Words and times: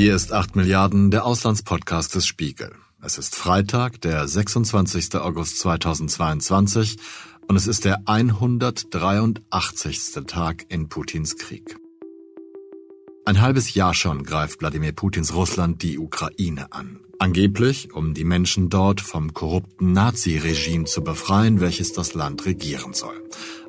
Hier 0.00 0.16
ist 0.16 0.32
8 0.32 0.56
Milliarden, 0.56 1.10
der 1.10 1.26
Auslandspodcast 1.26 2.14
des 2.14 2.26
Spiegel. 2.26 2.72
Es 3.02 3.18
ist 3.18 3.36
Freitag, 3.36 4.00
der 4.00 4.26
26. 4.26 5.16
August 5.16 5.58
2022 5.58 6.96
und 7.48 7.56
es 7.56 7.66
ist 7.66 7.84
der 7.84 8.00
183. 8.06 10.24
Tag 10.26 10.64
in 10.70 10.88
Putins 10.88 11.36
Krieg. 11.36 11.76
Ein 13.26 13.42
halbes 13.42 13.74
Jahr 13.74 13.92
schon 13.92 14.24
greift 14.24 14.62
Wladimir 14.62 14.92
Putins 14.92 15.34
Russland 15.34 15.82
die 15.82 15.98
Ukraine 15.98 16.72
an. 16.72 17.00
Angeblich, 17.18 17.92
um 17.92 18.14
die 18.14 18.24
Menschen 18.24 18.70
dort 18.70 19.02
vom 19.02 19.34
korrupten 19.34 19.92
Nazi-Regime 19.92 20.86
zu 20.86 21.04
befreien, 21.04 21.60
welches 21.60 21.92
das 21.92 22.14
Land 22.14 22.46
regieren 22.46 22.94
soll. 22.94 23.22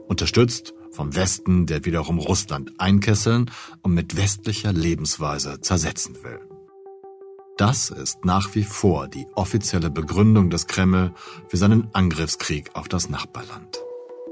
Unterstützt 0.07 0.73
vom 0.91 1.15
Westen, 1.15 1.65
der 1.65 1.85
wiederum 1.85 2.19
Russland 2.19 2.73
einkesseln 2.77 3.49
und 3.81 3.93
mit 3.93 4.17
westlicher 4.17 4.73
Lebensweise 4.73 5.61
zersetzen 5.61 6.23
will. 6.23 6.39
Das 7.57 7.89
ist 7.89 8.25
nach 8.25 8.55
wie 8.55 8.63
vor 8.63 9.07
die 9.07 9.27
offizielle 9.35 9.89
Begründung 9.89 10.49
des 10.49 10.67
Kreml 10.67 11.13
für 11.47 11.57
seinen 11.57 11.89
Angriffskrieg 11.93 12.71
auf 12.73 12.87
das 12.87 13.09
Nachbarland. 13.09 13.77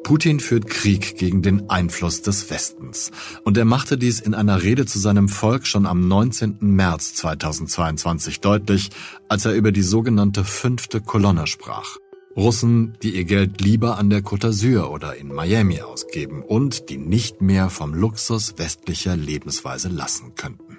Putin 0.03 0.39
führt 0.39 0.67
Krieg 0.67 1.17
gegen 1.17 1.43
den 1.43 1.70
Einfluss 1.70 2.23
des 2.23 2.49
Westens. 2.49 3.12
Und 3.43 3.57
er 3.57 3.65
machte 3.65 3.95
dies 3.95 4.20
in 4.20 4.34
einer 4.34 4.63
Rede 4.63 4.87
zu 4.87 4.98
seinem 4.98 5.29
Volk 5.29 5.67
schon 5.67 5.85
am 5.85 6.07
19. 6.07 6.57
März 6.62 7.13
2022 7.13 8.39
deutlich, 8.39 8.89
als 9.27 9.45
er 9.45 9.53
über 9.53 9.71
die 9.71 9.84
sogenannte 9.84 10.43
fünfte 10.43 10.99
Kolonne 10.99 11.45
sprach. 11.45 11.98
Russen, 12.35 12.93
die 13.01 13.15
ihr 13.15 13.25
Geld 13.25 13.59
lieber 13.61 13.97
an 13.97 14.09
der 14.09 14.21
Côte 14.21 14.47
d'Azur 14.47 14.89
oder 14.91 15.15
in 15.15 15.33
Miami 15.33 15.81
ausgeben 15.81 16.43
und 16.43 16.89
die 16.89 16.97
nicht 16.97 17.41
mehr 17.41 17.70
vom 17.70 17.93
Luxus 17.93 18.55
westlicher 18.57 19.15
Lebensweise 19.15 19.90
lassen 19.90 20.35
könnten. 20.35 20.77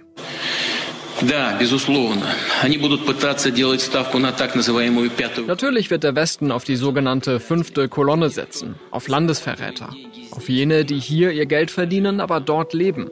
Natürlich 5.46 5.90
wird 5.90 6.04
der 6.04 6.14
Westen 6.14 6.50
auf 6.50 6.64
die 6.64 6.76
sogenannte 6.76 7.40
fünfte 7.40 7.88
Kolonne 7.88 8.30
setzen, 8.30 8.76
auf 8.90 9.08
Landesverräter, 9.08 9.94
auf 10.30 10.48
jene, 10.48 10.86
die 10.86 10.98
hier 10.98 11.32
ihr 11.32 11.44
Geld 11.44 11.70
verdienen, 11.70 12.20
aber 12.20 12.40
dort 12.40 12.72
leben. 12.72 13.10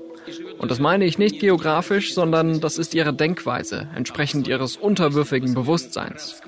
Und 0.58 0.70
das 0.70 0.80
meine 0.80 1.04
ich 1.04 1.18
nicht 1.18 1.38
geografisch, 1.38 2.14
sondern 2.14 2.60
das 2.60 2.78
ist 2.78 2.94
ihre 2.94 3.12
Denkweise, 3.12 3.88
entsprechend 3.94 4.48
ihres 4.48 4.76
unterwürfigen 4.76 5.54
Bewusstseins. 5.54 6.40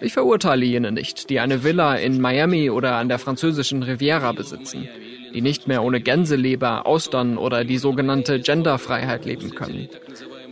Ich 0.00 0.12
verurteile 0.12 0.64
jene 0.64 0.92
nicht, 0.92 1.30
die 1.30 1.40
eine 1.40 1.64
Villa 1.64 1.94
in 1.96 2.20
Miami 2.20 2.70
oder 2.70 2.96
an 2.96 3.08
der 3.08 3.18
französischen 3.18 3.82
Riviera 3.82 4.32
besitzen, 4.32 4.88
die 5.32 5.40
nicht 5.40 5.66
mehr 5.66 5.82
ohne 5.82 6.00
Gänseleber, 6.00 6.86
Austern 6.86 7.38
oder 7.38 7.64
die 7.64 7.78
sogenannte 7.78 8.40
Genderfreiheit 8.40 9.24
leben 9.24 9.54
können. 9.54 9.88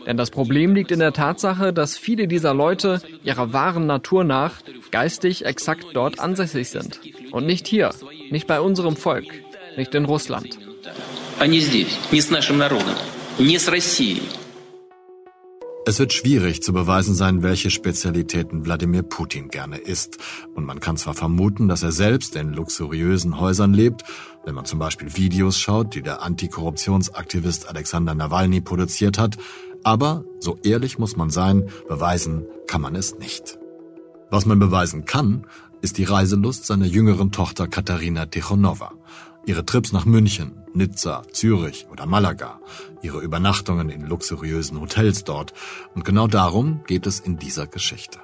Denn 0.07 0.17
das 0.17 0.31
Problem 0.31 0.75
liegt 0.75 0.91
in 0.91 0.99
der 0.99 1.13
Tatsache, 1.13 1.73
dass 1.73 1.97
viele 1.97 2.27
dieser 2.27 2.55
Leute 2.55 3.01
ihrer 3.23 3.53
wahren 3.53 3.87
Natur 3.87 4.25
nach 4.25 4.55
geistig 4.91 5.45
exakt 5.45 5.87
dort 5.95 6.19
ansässig 6.19 6.69
sind. 6.71 7.01
Und 7.31 7.47
nicht 7.47 7.69
hier, 7.69 7.91
nicht 8.31 8.47
bei 8.47 8.61
unserem 8.61 8.97
Volk, 8.97 9.27
nicht 9.77 9.95
in 9.95 10.05
Russland. 10.05 10.59
Es 15.85 15.99
wird 15.99 16.13
schwierig 16.13 16.63
zu 16.63 16.73
beweisen 16.73 17.17
sein, 17.17 17.43
welche 17.43 17.69
Spezialitäten 17.69 18.65
Wladimir 18.65 19.03
Putin 19.03 19.49
gerne 19.49 19.79
isst. 19.79 20.19
Und 20.55 20.65
man 20.65 20.79
kann 20.79 20.97
zwar 20.97 21.15
vermuten, 21.15 21.67
dass 21.67 21.83
er 21.83 21.91
selbst 21.91 22.37
in 22.37 22.53
luxuriösen 22.53 23.41
Häusern 23.41 23.75
lebt, 23.75 24.05
wenn 24.45 24.55
man 24.55 24.65
zum 24.65 24.79
Beispiel 24.79 25.17
Videos 25.17 25.59
schaut, 25.59 25.97
die 25.97 26.03
der 26.03 26.23
Antikorruptionsaktivist 26.23 27.69
Alexander 27.69 28.15
Nawalny 28.15 28.61
produziert 28.61 29.19
hat, 29.19 29.39
aber, 29.83 30.25
so 30.39 30.57
ehrlich 30.63 31.01
muss 31.01 31.17
man 31.17 31.31
sein, 31.31 31.69
beweisen 31.89 32.47
kann 32.69 32.81
man 32.81 32.95
es 32.95 33.19
nicht. 33.19 33.59
Was 34.31 34.47
man 34.47 34.61
beweisen 34.61 35.05
kann, 35.05 35.47
ist 35.81 35.99
die 35.99 36.05
Reiselust 36.05 36.65
seiner 36.65 36.87
jüngeren 36.87 37.33
Tochter 37.33 37.67
Katharina 37.67 38.27
Tichonova. 38.27 38.93
Ihre 39.47 39.67
Trips 39.67 39.93
nach 39.93 40.05
München, 40.05 40.62
Nizza, 40.75 41.23
Zürich 41.33 41.87
oder 41.91 42.07
Malaga, 42.07 42.61
ihre 43.03 43.21
Übernachtungen 43.21 43.91
in 43.91 44.07
luxuriösen 44.07 44.81
Hotels 44.81 45.25
dort. 45.25 45.53
Und 45.95 46.05
genau 46.05 46.27
darum 46.27 46.83
geht 46.87 47.07
es 47.07 47.21
in 47.21 47.37
dieser 47.37 47.67
Geschichte. 47.67 48.19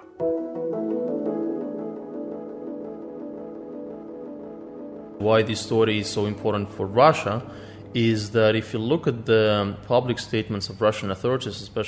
Why 5.20 5.42
this 5.44 5.60
story 5.60 5.98
is 5.98 6.12
so 6.12 6.26
important 6.26 6.70
for 6.70 6.86
Russia 6.86 7.42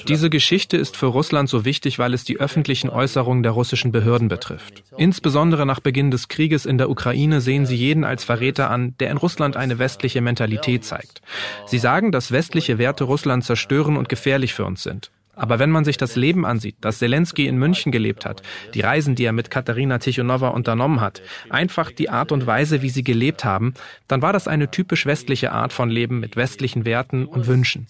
diese 0.08 0.30
Geschichte 0.30 0.76
ist 0.76 0.96
für 0.96 1.06
Russland 1.06 1.48
so 1.48 1.64
wichtig, 1.64 1.98
weil 1.98 2.14
es 2.14 2.24
die 2.24 2.38
öffentlichen 2.38 2.90
Äußerungen 2.90 3.42
der 3.42 3.52
russischen 3.52 3.92
Behörden 3.92 4.28
betrifft. 4.28 4.82
Insbesondere 4.96 5.66
nach 5.66 5.80
Beginn 5.80 6.10
des 6.10 6.28
Krieges 6.28 6.64
in 6.66 6.78
der 6.78 6.90
Ukraine 6.90 7.40
sehen 7.40 7.66
sie 7.66 7.76
jeden 7.76 8.04
als 8.04 8.24
Verräter 8.24 8.70
an, 8.70 8.94
der 8.98 9.10
in 9.10 9.18
Russland 9.18 9.56
eine 9.56 9.78
westliche 9.78 10.20
Mentalität 10.20 10.84
zeigt. 10.84 11.20
Sie 11.66 11.78
sagen, 11.78 12.12
dass 12.12 12.32
westliche 12.32 12.78
Werte 12.78 13.04
Russland 13.04 13.44
zerstören 13.44 13.96
und 13.96 14.08
gefährlich 14.08 14.54
für 14.54 14.64
uns 14.64 14.82
sind. 14.82 15.10
Aber 15.40 15.58
wenn 15.58 15.70
man 15.70 15.86
sich 15.86 15.96
das 15.96 16.16
Leben 16.16 16.44
ansieht, 16.44 16.76
das 16.82 16.98
Zelensky 16.98 17.46
in 17.46 17.56
München 17.56 17.90
gelebt 17.92 18.26
hat, 18.26 18.42
die 18.74 18.82
Reisen, 18.82 19.14
die 19.14 19.24
er 19.24 19.32
mit 19.32 19.50
Katharina 19.50 19.96
Tichonova 19.96 20.48
unternommen 20.48 21.00
hat, 21.00 21.22
einfach 21.48 21.90
die 21.90 22.10
Art 22.10 22.30
und 22.30 22.46
Weise, 22.46 22.82
wie 22.82 22.90
sie 22.90 23.02
gelebt 23.02 23.42
haben, 23.42 23.72
dann 24.06 24.20
war 24.20 24.34
das 24.34 24.46
eine 24.46 24.70
typisch 24.70 25.06
westliche 25.06 25.52
Art 25.52 25.72
von 25.72 25.88
Leben 25.88 26.20
mit 26.20 26.36
westlichen 26.36 26.84
Werten 26.84 27.24
und 27.24 27.46
Wünschen. 27.46 27.86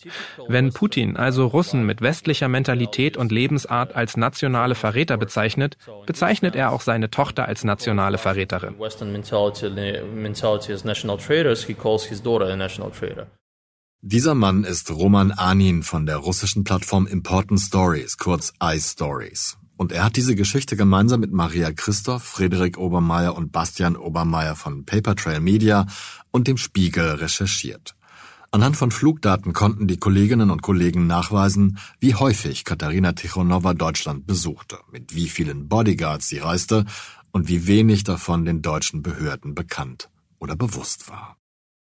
Wenn 0.46 0.72
Putin 0.72 1.16
also 1.16 1.44
Russen 1.44 1.84
mit 1.84 2.02
westlicher 2.02 2.46
Mentalität 2.46 3.16
und 3.16 3.32
Lebensart 3.32 3.96
als 3.96 4.16
nationale 4.16 4.76
Verräter 4.76 5.16
bezeichnet, 5.16 5.76
bezeichnet 6.06 6.54
er 6.54 6.70
auch 6.70 6.82
seine 6.82 7.10
Tochter 7.10 7.48
als 7.48 7.64
nationale 7.64 8.18
Verräterin. 8.18 8.76
Dieser 14.02 14.34
Mann 14.34 14.64
ist 14.64 14.90
Roman 14.90 15.30
Anin 15.30 15.82
von 15.82 16.06
der 16.06 16.16
russischen 16.16 16.64
Plattform 16.64 17.06
Important 17.06 17.60
Stories, 17.60 18.16
kurz 18.16 18.54
iStories. 18.58 19.58
Und 19.76 19.92
er 19.92 20.04
hat 20.04 20.16
diese 20.16 20.34
Geschichte 20.34 20.74
gemeinsam 20.74 21.20
mit 21.20 21.32
Maria 21.32 21.70
Christoph, 21.70 22.22
Frederik 22.22 22.78
Obermeier 22.78 23.36
und 23.36 23.52
Bastian 23.52 23.96
Obermeier 23.96 24.56
von 24.56 24.86
Papertrail 24.86 25.40
Media 25.40 25.86
und 26.30 26.48
dem 26.48 26.56
Spiegel 26.56 27.10
recherchiert. 27.10 27.94
Anhand 28.50 28.78
von 28.78 28.90
Flugdaten 28.90 29.52
konnten 29.52 29.86
die 29.86 29.98
Kolleginnen 29.98 30.50
und 30.50 30.62
Kollegen 30.62 31.06
nachweisen, 31.06 31.78
wie 31.98 32.14
häufig 32.14 32.64
Katharina 32.64 33.12
Tichonova 33.12 33.74
Deutschland 33.74 34.26
besuchte, 34.26 34.78
mit 34.90 35.14
wie 35.14 35.28
vielen 35.28 35.68
Bodyguards 35.68 36.26
sie 36.26 36.38
reiste 36.38 36.86
und 37.32 37.48
wie 37.48 37.66
wenig 37.66 38.04
davon 38.04 38.46
den 38.46 38.62
deutschen 38.62 39.02
Behörden 39.02 39.54
bekannt 39.54 40.08
oder 40.38 40.56
bewusst 40.56 41.10
war. 41.10 41.36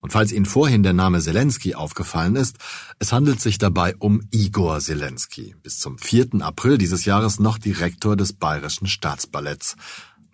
Und 0.07 0.13
falls 0.13 0.31
Ihnen 0.31 0.47
vorhin 0.47 0.85
der 0.85 0.93
Name 0.93 1.19
Zelensky 1.19 1.75
aufgefallen 1.75 2.37
ist, 2.37 2.59
es 3.01 3.13
handelt 3.13 3.41
sich 3.41 3.59
dabei 3.59 3.97
um 3.99 4.23
Igor 4.31 4.79
Zelensky, 4.79 5.57
bis 5.65 5.81
zum 5.81 5.99
4. 5.99 6.43
April 6.43 6.79
dieses 6.79 7.07
Jahres 7.07 7.41
noch 7.41 7.59
Direktor 7.59 8.15
des 8.15 8.33
Bayerischen 8.33 8.87
Staatsballetts. 8.87 9.75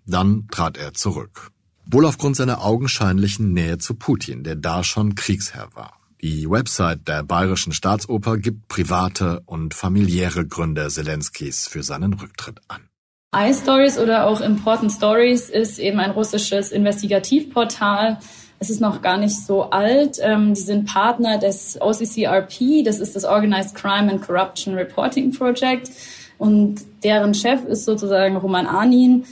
Dann 0.05 0.47
trat 0.51 0.77
er 0.77 0.93
zurück. 0.93 1.53
Wohl 1.87 2.05
aufgrund 2.05 2.37
seiner 2.37 2.63
augenscheinlichen 2.63 3.55
Nähe 3.55 3.79
zu 3.79 3.95
Putin, 3.95 4.45
der 4.45 4.57
da 4.57 4.85
schon 4.85 5.15
Kriegsherr 5.15 5.71
war. 5.73 5.95
Die 6.21 6.51
Website 6.51 7.09
der 7.09 7.23
Bayerischen 7.23 7.73
Staatsoper 7.73 8.37
gibt 8.37 8.69
private 8.69 9.41
und 9.47 9.73
familiäre 9.73 10.47
Gründe 10.47 10.87
Zelenskys 10.89 11.67
für 11.67 11.83
seinen 11.83 12.13
Rücktritt 12.13 12.61
an. 12.69 12.91
iStories 13.35 13.97
oder 13.97 14.27
auch 14.27 14.43
Important 14.43 14.93
Stories 14.93 15.49
ist 15.49 15.79
eben 15.79 15.99
ein 15.99 16.11
russisches 16.11 16.73
Investigativportal, 16.73 18.19
es 18.63 18.71
ist 18.71 18.81
noch 18.81 19.03
gar 19.03 19.17
nicht 19.17 19.45
so 19.45 19.65
alt. 19.65 20.19
Ähm, 20.23 20.55
die 20.55 20.61
sind 20.61 20.87
Partner 20.87 21.37
des 21.37 21.77
OCCRP, 21.81 22.85
das 22.85 23.01
ist 23.01 23.17
das 23.17 23.25
Organized 23.25 23.75
Crime 23.75 24.09
and 24.09 24.23
Corruption 24.23 24.75
Reporting 24.75 25.33
Project. 25.33 25.91
Und 26.39 26.77
deren 27.03 27.35
Chef 27.35 27.65
ist 27.65 27.85
sozusagen 27.85 28.37
Roman 28.37 28.67
Anin, 28.67 29.25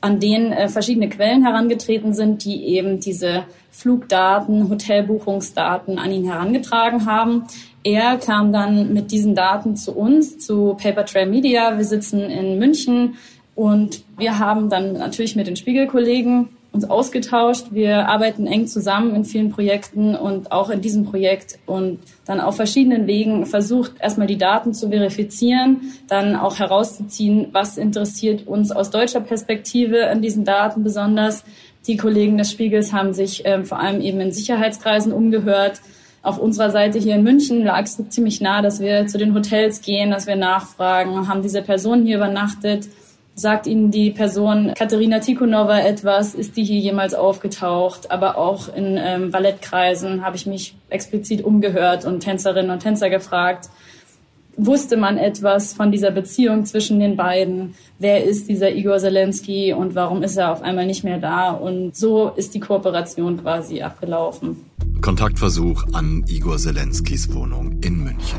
an 0.00 0.18
den 0.18 0.52
äh, 0.52 0.68
verschiedene 0.68 1.08
Quellen 1.08 1.46
herangetreten 1.46 2.12
sind, 2.12 2.44
die 2.44 2.64
eben 2.74 2.98
diese 2.98 3.44
Flugdaten, 3.70 4.68
Hotelbuchungsdaten 4.68 6.00
an 6.00 6.10
ihn 6.10 6.24
herangetragen 6.24 7.06
haben. 7.06 7.44
Er 7.84 8.16
kam 8.16 8.52
dann 8.52 8.92
mit 8.92 9.12
diesen 9.12 9.36
Daten 9.36 9.76
zu 9.76 9.92
uns, 9.92 10.38
zu 10.38 10.76
Paper 10.82 11.04
Trail 11.04 11.26
Media. 11.26 11.78
Wir 11.78 11.84
sitzen 11.84 12.18
in 12.18 12.58
München 12.58 13.14
und 13.54 14.02
wir 14.18 14.40
haben 14.40 14.68
dann 14.68 14.94
natürlich 14.94 15.36
mit 15.36 15.46
den 15.46 15.54
Spiegelkollegen 15.54 16.48
uns 16.72 16.88
ausgetauscht. 16.88 17.66
Wir 17.70 18.08
arbeiten 18.08 18.46
eng 18.46 18.66
zusammen 18.66 19.14
in 19.14 19.24
vielen 19.24 19.50
Projekten 19.50 20.14
und 20.14 20.50
auch 20.50 20.70
in 20.70 20.80
diesem 20.80 21.04
Projekt 21.04 21.58
und 21.66 21.98
dann 22.24 22.40
auf 22.40 22.56
verschiedenen 22.56 23.06
Wegen 23.06 23.46
versucht, 23.46 23.92
erstmal 24.00 24.26
die 24.26 24.38
Daten 24.38 24.72
zu 24.72 24.88
verifizieren, 24.88 25.92
dann 26.08 26.34
auch 26.34 26.58
herauszuziehen, 26.58 27.48
was 27.52 27.76
interessiert 27.76 28.46
uns 28.46 28.72
aus 28.72 28.90
deutscher 28.90 29.20
Perspektive 29.20 30.08
an 30.08 30.22
diesen 30.22 30.44
Daten 30.44 30.82
besonders. 30.82 31.44
Die 31.86 31.96
Kollegen 31.96 32.38
des 32.38 32.50
Spiegels 32.50 32.92
haben 32.92 33.12
sich 33.12 33.44
äh, 33.44 33.64
vor 33.64 33.78
allem 33.78 34.00
eben 34.00 34.20
in 34.20 34.32
Sicherheitskreisen 34.32 35.12
umgehört, 35.12 35.80
Auf 36.22 36.38
unserer 36.38 36.70
Seite 36.70 37.00
hier 37.00 37.16
in 37.16 37.24
München 37.24 37.64
lag 37.64 37.82
es 37.82 38.00
ziemlich 38.10 38.40
nah, 38.40 38.62
dass 38.62 38.78
wir 38.78 39.08
zu 39.08 39.18
den 39.18 39.34
Hotels 39.34 39.82
gehen, 39.82 40.12
dass 40.12 40.28
wir 40.28 40.36
nachfragen, 40.36 41.26
haben 41.26 41.42
diese 41.42 41.62
Person 41.62 42.06
hier 42.06 42.16
übernachtet, 42.16 42.88
sagt 43.34 43.66
Ihnen 43.66 43.90
die 43.90 44.10
Person 44.10 44.72
Katharina 44.76 45.18
Tikhonova 45.18 45.80
etwas, 45.80 46.34
ist 46.34 46.56
die 46.56 46.64
hier 46.64 46.78
jemals 46.78 47.14
aufgetaucht, 47.14 48.10
aber 48.10 48.36
auch 48.36 48.74
in 48.74 48.98
ähm, 48.98 49.30
Ballettkreisen 49.30 50.24
habe 50.24 50.36
ich 50.36 50.46
mich 50.46 50.74
explizit 50.90 51.42
umgehört 51.42 52.04
und 52.04 52.20
Tänzerinnen 52.20 52.70
und 52.70 52.80
Tänzer 52.80 53.10
gefragt, 53.10 53.70
wusste 54.56 54.96
man 54.96 55.18
etwas 55.18 55.72
von 55.72 55.90
dieser 55.90 56.10
Beziehung 56.10 56.64
zwischen 56.66 57.00
den 57.00 57.16
beiden? 57.16 57.74
Wer 57.98 58.24
ist 58.24 58.48
dieser 58.48 58.74
Igor 58.74 58.98
Zelensky 58.98 59.72
und 59.72 59.94
warum 59.94 60.22
ist 60.22 60.36
er 60.36 60.52
auf 60.52 60.62
einmal 60.62 60.86
nicht 60.86 61.04
mehr 61.04 61.18
da? 61.18 61.52
Und 61.52 61.96
so 61.96 62.30
ist 62.36 62.54
die 62.54 62.60
Kooperation 62.60 63.40
quasi 63.40 63.82
abgelaufen. 63.82 64.64
Kontaktversuch 65.00 65.84
an 65.92 66.24
Igor 66.28 66.58
Zelenskys 66.58 67.34
Wohnung 67.34 67.80
in 67.82 68.04
München. 68.04 68.38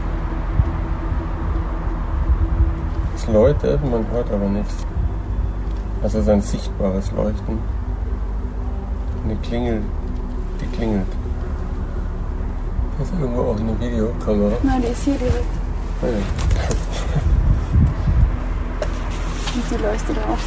Es 3.24 3.30
läutet, 3.32 3.80
man 3.90 4.06
hört 4.12 4.30
aber 4.34 4.50
nichts. 4.50 4.86
Also 6.02 6.18
es 6.18 6.26
ist 6.26 6.30
ein 6.30 6.42
sichtbares 6.42 7.10
Leuchten. 7.14 7.58
Eine 9.24 9.38
Klingel, 9.38 9.82
die 10.60 10.66
klingelt. 10.76 11.08
Das 13.00 13.08
ist 13.08 13.14
irgendwo 13.22 13.44
auch 13.44 13.58
eine 13.58 13.80
Videokamera. 13.80 14.58
Nein, 14.64 14.82
die 14.82 14.88
ist 14.90 15.04
hier 15.04 15.14
direkt. 15.14 15.46
Ah, 16.02 16.08
ja. 16.08 16.12
Und 19.56 19.64
die 19.72 19.76
leuchtet 19.82 20.18
auch. 20.18 20.44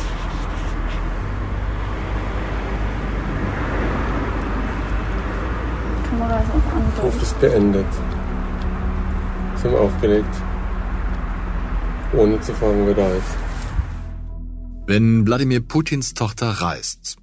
Die 5.99 6.09
Kamera 6.11 6.41
ist 6.41 6.51
auch 6.51 6.77
an. 6.77 6.83
Ruf 7.03 7.23
ist 7.23 7.41
beendet. 7.41 7.87
Sind 9.63 9.75
aufgelegt. 9.75 10.37
Ohne 12.13 12.41
zu 12.41 12.55
fragen, 12.55 12.87
wer 12.87 12.95
da 12.95 13.09
ist. 13.09 13.37
Wenn 14.87 15.27
Wladimir 15.27 15.61
Putins 15.61 16.15
Tochter 16.15 16.49
reist, 16.49 17.17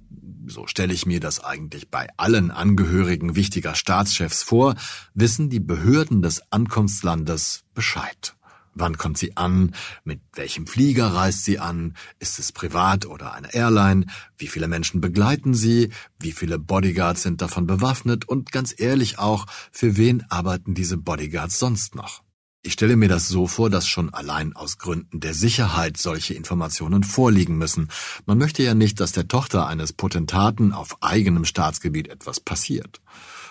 so 0.46 0.66
stelle 0.66 0.92
ich 0.92 1.06
mir 1.06 1.20
das 1.20 1.42
eigentlich 1.42 1.90
bei 1.90 2.08
allen 2.16 2.50
Angehörigen 2.50 3.36
wichtiger 3.36 3.74
Staatschefs 3.74 4.42
vor, 4.42 4.74
wissen 5.14 5.48
die 5.48 5.60
Behörden 5.60 6.20
des 6.20 6.42
Ankunftslandes 6.52 7.64
Bescheid. 7.74 8.34
Wann 8.74 8.98
kommt 8.98 9.18
sie 9.18 9.36
an? 9.36 9.72
Mit 10.02 10.20
welchem 10.34 10.66
Flieger 10.66 11.06
reist 11.06 11.44
sie 11.44 11.60
an? 11.60 11.94
Ist 12.18 12.40
es 12.40 12.50
privat 12.50 13.06
oder 13.06 13.32
eine 13.32 13.54
Airline? 13.54 14.06
Wie 14.36 14.48
viele 14.48 14.66
Menschen 14.66 15.00
begleiten 15.00 15.54
sie? 15.54 15.90
Wie 16.18 16.32
viele 16.32 16.58
Bodyguards 16.58 17.22
sind 17.22 17.40
davon 17.40 17.68
bewaffnet? 17.68 18.28
Und 18.28 18.50
ganz 18.50 18.74
ehrlich 18.76 19.18
auch, 19.18 19.46
für 19.70 19.96
wen 19.96 20.24
arbeiten 20.28 20.74
diese 20.74 20.96
Bodyguards 20.96 21.58
sonst 21.60 21.94
noch? 21.94 22.23
Ich 22.66 22.72
stelle 22.72 22.96
mir 22.96 23.10
das 23.10 23.28
so 23.28 23.46
vor, 23.46 23.68
dass 23.68 23.86
schon 23.86 24.14
allein 24.14 24.56
aus 24.56 24.78
Gründen 24.78 25.20
der 25.20 25.34
Sicherheit 25.34 25.98
solche 25.98 26.32
Informationen 26.32 27.04
vorliegen 27.04 27.58
müssen. 27.58 27.90
Man 28.24 28.38
möchte 28.38 28.62
ja 28.62 28.72
nicht, 28.72 29.00
dass 29.00 29.12
der 29.12 29.28
Tochter 29.28 29.66
eines 29.66 29.92
Potentaten 29.92 30.72
auf 30.72 30.96
eigenem 31.02 31.44
Staatsgebiet 31.44 32.08
etwas 32.08 32.40
passiert. 32.40 33.02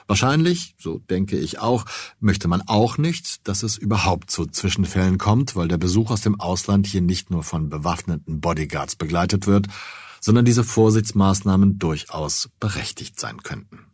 Wahrscheinlich, 0.07 0.73
so 0.79 0.97
denke 0.97 1.37
ich 1.37 1.59
auch, 1.59 1.85
möchte 2.19 2.47
man 2.47 2.63
auch 2.65 2.97
nicht, 2.97 3.47
dass 3.47 3.61
es 3.61 3.77
überhaupt 3.77 4.31
zu 4.31 4.47
Zwischenfällen 4.47 5.19
kommt, 5.19 5.55
weil 5.55 5.67
der 5.67 5.77
Besuch 5.77 6.09
aus 6.09 6.21
dem 6.21 6.39
Ausland 6.39 6.87
hier 6.87 7.01
nicht 7.01 7.29
nur 7.29 7.43
von 7.43 7.69
bewaffneten 7.69 8.41
Bodyguards 8.41 8.95
begleitet 8.95 9.45
wird, 9.45 9.67
sondern 10.21 10.43
diese 10.43 10.63
Vorsichtsmaßnahmen 10.63 11.77
durchaus 11.77 12.49
berechtigt 12.59 13.19
sein 13.19 13.43
könnten. 13.43 13.85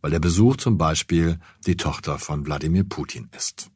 Weil 0.00 0.10
der 0.10 0.20
Besuch 0.20 0.56
zum 0.56 0.78
Beispiel 0.78 1.38
die 1.66 1.76
Tochter 1.76 2.18
von 2.18 2.46
Wladimir 2.46 2.84
Putin 2.84 3.28
ist. 3.36 3.70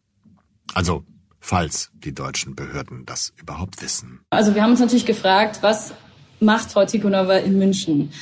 Also, 0.74 1.04
falls 1.40 1.90
die 1.94 2.14
deutschen 2.14 2.54
Behörden 2.54 3.04
das 3.04 3.32
überhaupt 3.36 3.82
wissen. 3.82 4.20
Also 4.30 4.54
wir 4.54 4.62
haben 4.62 4.70
uns 4.70 4.80
natürlich 4.80 5.06
gefragt, 5.06 5.58
was 5.62 5.92
macht 6.40 6.70
Frau 6.72 6.84
Tikhonova 6.84 7.36
in 7.36 7.58
München? 7.58 8.12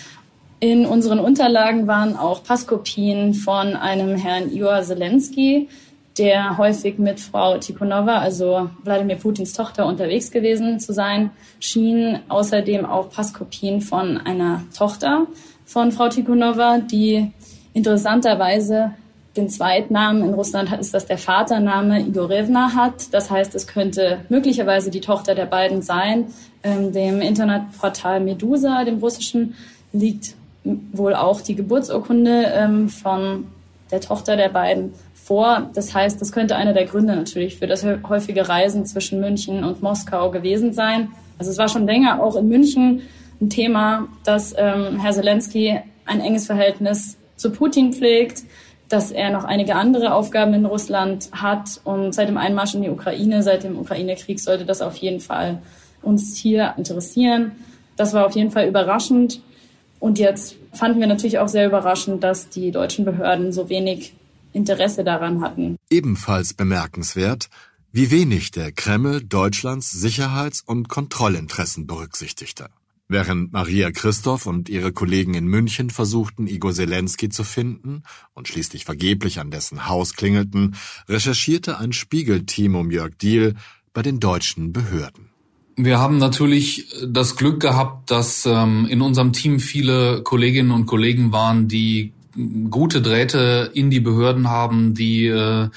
In 0.58 0.84
unseren 0.84 1.20
Unterlagen 1.20 1.86
waren 1.86 2.16
auch 2.16 2.44
Passkopien 2.44 3.34
von 3.34 3.76
einem 3.76 4.16
Herrn 4.16 4.50
Igor 4.52 4.82
Zelensky, 4.82 5.68
der 6.18 6.58
häufig 6.58 6.98
mit 6.98 7.18
Frau 7.18 7.56
Tikhonova, 7.56 8.18
also 8.18 8.68
Wladimir 8.84 9.16
Putins 9.16 9.54
Tochter, 9.54 9.86
unterwegs 9.86 10.30
gewesen 10.30 10.78
zu 10.78 10.92
sein 10.92 11.30
schien. 11.60 12.18
Außerdem 12.28 12.84
auch 12.84 13.10
Passkopien 13.10 13.80
von 13.80 14.18
einer 14.18 14.64
Tochter 14.76 15.26
von 15.64 15.92
Frau 15.92 16.08
Tikhonova, 16.08 16.78
die 16.78 17.32
interessanterweise 17.72 18.94
den 19.40 19.48
Zweitnamen 19.48 20.22
in 20.22 20.34
Russland 20.34 20.72
ist 20.78 20.92
das 20.92 21.06
der 21.06 21.18
Vatername 21.18 22.00
Igorevna 22.00 22.74
hat. 22.74 23.12
Das 23.12 23.30
heißt, 23.30 23.54
es 23.54 23.66
könnte 23.66 24.20
möglicherweise 24.28 24.90
die 24.90 25.00
Tochter 25.00 25.34
der 25.34 25.46
beiden 25.46 25.82
sein. 25.82 26.26
Ähm, 26.62 26.92
dem 26.92 27.20
Internetportal 27.20 28.20
Medusa, 28.20 28.84
dem 28.84 28.98
russischen, 28.98 29.54
liegt 29.92 30.34
wohl 30.92 31.14
auch 31.14 31.40
die 31.40 31.54
Geburtsurkunde 31.54 32.52
ähm, 32.54 32.88
von 32.88 33.46
der 33.90 34.00
Tochter 34.00 34.36
der 34.36 34.50
beiden 34.50 34.92
vor. 35.14 35.70
Das 35.74 35.94
heißt, 35.94 36.20
das 36.20 36.32
könnte 36.32 36.56
einer 36.56 36.74
der 36.74 36.84
Gründe 36.84 37.16
natürlich 37.16 37.56
für 37.56 37.66
das 37.66 37.84
häufige 38.08 38.48
Reisen 38.48 38.84
zwischen 38.84 39.20
München 39.20 39.64
und 39.64 39.82
Moskau 39.82 40.30
gewesen 40.30 40.72
sein. 40.74 41.08
Also 41.38 41.50
es 41.50 41.58
war 41.58 41.68
schon 41.68 41.86
länger 41.86 42.22
auch 42.22 42.36
in 42.36 42.48
München 42.48 43.02
ein 43.40 43.48
Thema, 43.48 44.06
dass 44.24 44.54
ähm, 44.56 45.00
Herr 45.00 45.12
Zelensky 45.12 45.80
ein 46.04 46.20
enges 46.20 46.46
Verhältnis 46.46 47.16
zu 47.36 47.50
Putin 47.50 47.94
pflegt 47.94 48.42
dass 48.90 49.12
er 49.12 49.30
noch 49.30 49.44
einige 49.44 49.76
andere 49.76 50.12
Aufgaben 50.12 50.52
in 50.52 50.66
Russland 50.66 51.30
hat. 51.32 51.80
Und 51.84 52.12
seit 52.12 52.28
dem 52.28 52.36
Einmarsch 52.36 52.74
in 52.74 52.82
die 52.82 52.90
Ukraine, 52.90 53.42
seit 53.42 53.62
dem 53.62 53.78
Ukraine-Krieg 53.78 54.38
sollte 54.40 54.66
das 54.66 54.82
auf 54.82 54.96
jeden 54.96 55.20
Fall 55.20 55.62
uns 56.02 56.36
hier 56.36 56.74
interessieren. 56.76 57.52
Das 57.96 58.12
war 58.12 58.26
auf 58.26 58.34
jeden 58.34 58.50
Fall 58.50 58.68
überraschend. 58.68 59.40
Und 60.00 60.18
jetzt 60.18 60.56
fanden 60.72 60.98
wir 60.98 61.06
natürlich 61.06 61.38
auch 61.38 61.48
sehr 61.48 61.66
überraschend, 61.66 62.24
dass 62.24 62.48
die 62.48 62.72
deutschen 62.72 63.04
Behörden 63.04 63.52
so 63.52 63.68
wenig 63.68 64.14
Interesse 64.52 65.04
daran 65.04 65.40
hatten. 65.40 65.76
Ebenfalls 65.88 66.54
bemerkenswert, 66.54 67.48
wie 67.92 68.10
wenig 68.10 68.50
der 68.50 68.72
Kreml 68.72 69.22
Deutschlands 69.22 69.92
Sicherheits- 69.92 70.62
und 70.66 70.88
Kontrollinteressen 70.88 71.86
berücksichtigte. 71.86 72.70
Während 73.12 73.52
Maria 73.52 73.90
Christoph 73.90 74.46
und 74.46 74.68
ihre 74.68 74.92
Kollegen 74.92 75.34
in 75.34 75.44
München 75.48 75.90
versuchten, 75.90 76.46
Igor 76.46 76.72
Zelensky 76.72 77.28
zu 77.28 77.42
finden 77.42 78.04
und 78.34 78.46
schließlich 78.46 78.84
vergeblich 78.84 79.40
an 79.40 79.50
dessen 79.50 79.88
Haus 79.88 80.14
klingelten, 80.14 80.76
recherchierte 81.08 81.78
ein 81.78 81.92
Spiegelteam 81.92 82.76
um 82.76 82.92
Jörg 82.92 83.16
Diehl 83.20 83.56
bei 83.92 84.02
den 84.02 84.20
deutschen 84.20 84.72
Behörden. 84.72 85.30
Wir 85.74 85.98
haben 85.98 86.18
natürlich 86.18 86.86
das 87.04 87.34
Glück 87.34 87.58
gehabt, 87.58 88.12
dass 88.12 88.46
ähm, 88.46 88.86
in 88.88 89.00
unserem 89.00 89.32
Team 89.32 89.58
viele 89.58 90.22
Kolleginnen 90.22 90.70
und 90.70 90.86
Kollegen 90.86 91.32
waren, 91.32 91.66
die 91.66 92.12
gute 92.70 93.02
Drähte 93.02 93.70
in 93.74 93.90
die 93.90 94.00
Behörden 94.00 94.48
haben, 94.48 94.94
die 94.94 95.26
äh, 95.26 95.68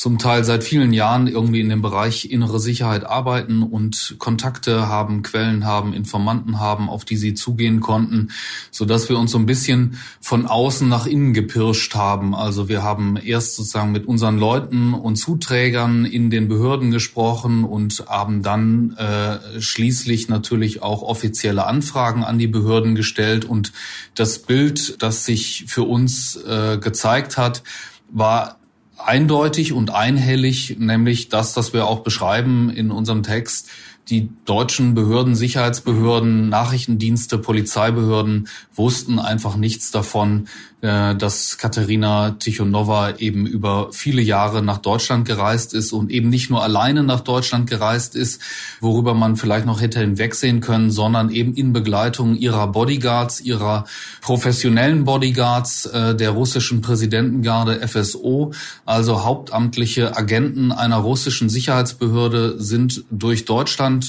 zum 0.00 0.16
Teil 0.16 0.44
seit 0.44 0.64
vielen 0.64 0.94
Jahren 0.94 1.26
irgendwie 1.26 1.60
in 1.60 1.68
dem 1.68 1.82
Bereich 1.82 2.30
innere 2.30 2.58
Sicherheit 2.58 3.04
arbeiten 3.04 3.62
und 3.62 4.14
Kontakte 4.16 4.88
haben, 4.88 5.20
Quellen 5.20 5.66
haben, 5.66 5.92
Informanten 5.92 6.58
haben, 6.58 6.88
auf 6.88 7.04
die 7.04 7.18
sie 7.18 7.34
zugehen 7.34 7.80
konnten, 7.80 8.30
so 8.70 8.86
dass 8.86 9.10
wir 9.10 9.18
uns 9.18 9.30
so 9.30 9.38
ein 9.38 9.44
bisschen 9.44 9.98
von 10.22 10.46
außen 10.46 10.88
nach 10.88 11.04
innen 11.04 11.34
gepirscht 11.34 11.94
haben. 11.96 12.34
Also 12.34 12.66
wir 12.70 12.82
haben 12.82 13.18
erst 13.22 13.56
sozusagen 13.56 13.92
mit 13.92 14.06
unseren 14.06 14.38
Leuten 14.38 14.94
und 14.94 15.16
Zuträgern 15.16 16.06
in 16.06 16.30
den 16.30 16.48
Behörden 16.48 16.90
gesprochen 16.90 17.64
und 17.64 18.06
haben 18.08 18.42
dann 18.42 18.96
äh, 18.96 19.60
schließlich 19.60 20.30
natürlich 20.30 20.80
auch 20.80 21.02
offizielle 21.02 21.66
Anfragen 21.66 22.24
an 22.24 22.38
die 22.38 22.46
Behörden 22.46 22.94
gestellt 22.94 23.44
und 23.44 23.74
das 24.14 24.38
Bild, 24.38 25.02
das 25.02 25.26
sich 25.26 25.64
für 25.68 25.82
uns 25.82 25.99
äh, 26.06 26.78
gezeigt 26.78 27.36
hat, 27.36 27.62
war 28.10 28.58
eindeutig 28.98 29.72
und 29.72 29.90
einhellig, 29.90 30.76
nämlich 30.78 31.28
das, 31.28 31.54
das 31.54 31.72
wir 31.72 31.86
auch 31.86 32.00
beschreiben 32.00 32.70
in 32.70 32.90
unserem 32.90 33.22
Text. 33.22 33.68
Die 34.10 34.28
deutschen 34.44 34.94
Behörden, 34.94 35.36
Sicherheitsbehörden, 35.36 36.48
Nachrichtendienste, 36.48 37.38
Polizeibehörden 37.38 38.48
wussten 38.74 39.20
einfach 39.20 39.54
nichts 39.54 39.92
davon, 39.92 40.48
äh, 40.80 41.14
dass 41.14 41.58
Katharina 41.58 42.32
Tichonova 42.32 43.18
eben 43.18 43.46
über 43.46 43.92
viele 43.92 44.20
Jahre 44.20 44.62
nach 44.62 44.78
Deutschland 44.78 45.28
gereist 45.28 45.74
ist 45.74 45.92
und 45.92 46.10
eben 46.10 46.28
nicht 46.28 46.50
nur 46.50 46.64
alleine 46.64 47.04
nach 47.04 47.20
Deutschland 47.20 47.70
gereist 47.70 48.16
ist, 48.16 48.40
worüber 48.80 49.14
man 49.14 49.36
vielleicht 49.36 49.66
noch 49.66 49.80
hätte 49.80 50.00
hinwegsehen 50.00 50.60
können, 50.60 50.90
sondern 50.90 51.30
eben 51.30 51.54
in 51.54 51.72
Begleitung 51.72 52.34
ihrer 52.34 52.66
Bodyguards, 52.66 53.40
ihrer 53.40 53.84
professionellen 54.22 55.04
Bodyguards 55.04 55.86
äh, 55.86 56.16
der 56.16 56.30
russischen 56.30 56.80
Präsidentengarde 56.80 57.86
FSO, 57.86 58.52
also 58.86 59.22
hauptamtliche 59.22 60.16
Agenten 60.16 60.72
einer 60.72 60.96
russischen 60.96 61.48
Sicherheitsbehörde 61.48 62.58
sind 62.58 63.04
durch 63.10 63.44
Deutschland 63.44 63.99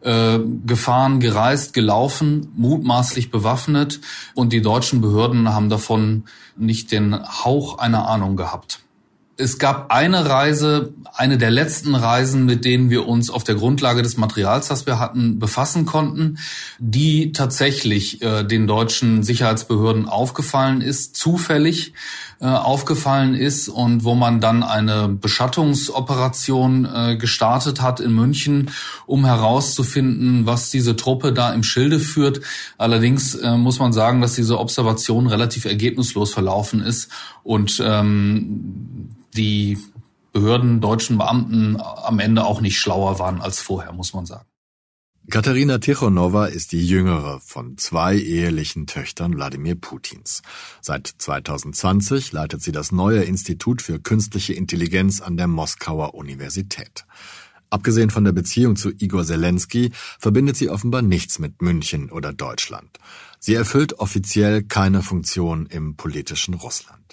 äh, 0.00 0.38
gefahren, 0.66 1.20
gereist, 1.20 1.72
gelaufen, 1.72 2.52
mutmaßlich 2.56 3.30
bewaffnet 3.30 4.00
und 4.34 4.52
die 4.52 4.62
deutschen 4.62 5.00
Behörden 5.00 5.52
haben 5.52 5.68
davon 5.68 6.24
nicht 6.56 6.92
den 6.92 7.14
Hauch 7.44 7.78
einer 7.78 8.08
Ahnung 8.08 8.36
gehabt. 8.36 8.80
Es 9.40 9.58
gab 9.58 9.92
eine 9.92 10.28
Reise, 10.28 10.92
eine 11.14 11.38
der 11.38 11.52
letzten 11.52 11.94
Reisen, 11.94 12.44
mit 12.44 12.64
denen 12.64 12.90
wir 12.90 13.06
uns 13.06 13.30
auf 13.30 13.44
der 13.44 13.54
Grundlage 13.54 14.02
des 14.02 14.16
Materials, 14.16 14.66
das 14.66 14.84
wir 14.86 14.98
hatten, 14.98 15.38
befassen 15.38 15.86
konnten, 15.86 16.38
die 16.80 17.30
tatsächlich 17.30 18.20
äh, 18.20 18.42
den 18.42 18.66
deutschen 18.66 19.22
Sicherheitsbehörden 19.22 20.08
aufgefallen 20.08 20.80
ist, 20.80 21.14
zufällig 21.14 21.92
äh, 22.40 22.46
aufgefallen 22.46 23.34
ist 23.34 23.68
und 23.68 24.04
wo 24.04 24.14
man 24.14 24.40
dann 24.40 24.62
eine 24.62 25.08
Beschattungsoperation 25.08 26.84
äh, 26.84 27.16
gestartet 27.16 27.82
hat 27.82 28.00
in 28.00 28.14
München, 28.14 28.70
um 29.06 29.24
herauszufinden, 29.24 30.46
was 30.46 30.70
diese 30.70 30.94
Truppe 30.96 31.32
da 31.32 31.52
im 31.52 31.62
Schilde 31.62 31.98
führt. 31.98 32.40
Allerdings 32.76 33.34
äh, 33.34 33.56
muss 33.56 33.78
man 33.78 33.92
sagen, 33.92 34.20
dass 34.20 34.34
diese 34.34 34.58
Observation 34.58 35.26
relativ 35.26 35.64
ergebnislos 35.64 36.32
verlaufen 36.32 36.80
ist 36.80 37.10
und 37.42 37.82
ähm, 37.84 39.10
die 39.34 39.78
Behörden, 40.32 40.80
deutschen 40.80 41.18
Beamten 41.18 41.78
am 41.80 42.20
Ende 42.20 42.44
auch 42.44 42.60
nicht 42.60 42.78
schlauer 42.78 43.18
waren 43.18 43.40
als 43.40 43.60
vorher, 43.60 43.92
muss 43.92 44.14
man 44.14 44.26
sagen. 44.26 44.47
Katharina 45.30 45.76
Tichonova 45.76 46.46
ist 46.46 46.72
die 46.72 46.86
jüngere 46.86 47.38
von 47.40 47.76
zwei 47.76 48.16
ehelichen 48.16 48.86
Töchtern 48.86 49.34
Wladimir 49.36 49.74
Putins. 49.74 50.40
Seit 50.80 51.06
2020 51.06 52.32
leitet 52.32 52.62
sie 52.62 52.72
das 52.72 52.92
neue 52.92 53.24
Institut 53.24 53.82
für 53.82 53.98
künstliche 53.98 54.54
Intelligenz 54.54 55.20
an 55.20 55.36
der 55.36 55.46
Moskauer 55.46 56.14
Universität. 56.14 57.04
Abgesehen 57.68 58.08
von 58.08 58.24
der 58.24 58.32
Beziehung 58.32 58.76
zu 58.76 58.90
Igor 58.90 59.22
Zelensky 59.26 59.92
verbindet 60.18 60.56
sie 60.56 60.70
offenbar 60.70 61.02
nichts 61.02 61.38
mit 61.38 61.60
München 61.60 62.10
oder 62.10 62.32
Deutschland. 62.32 62.98
Sie 63.38 63.52
erfüllt 63.52 63.98
offiziell 63.98 64.62
keine 64.62 65.02
Funktion 65.02 65.66
im 65.66 65.96
politischen 65.96 66.54
Russland. 66.54 67.07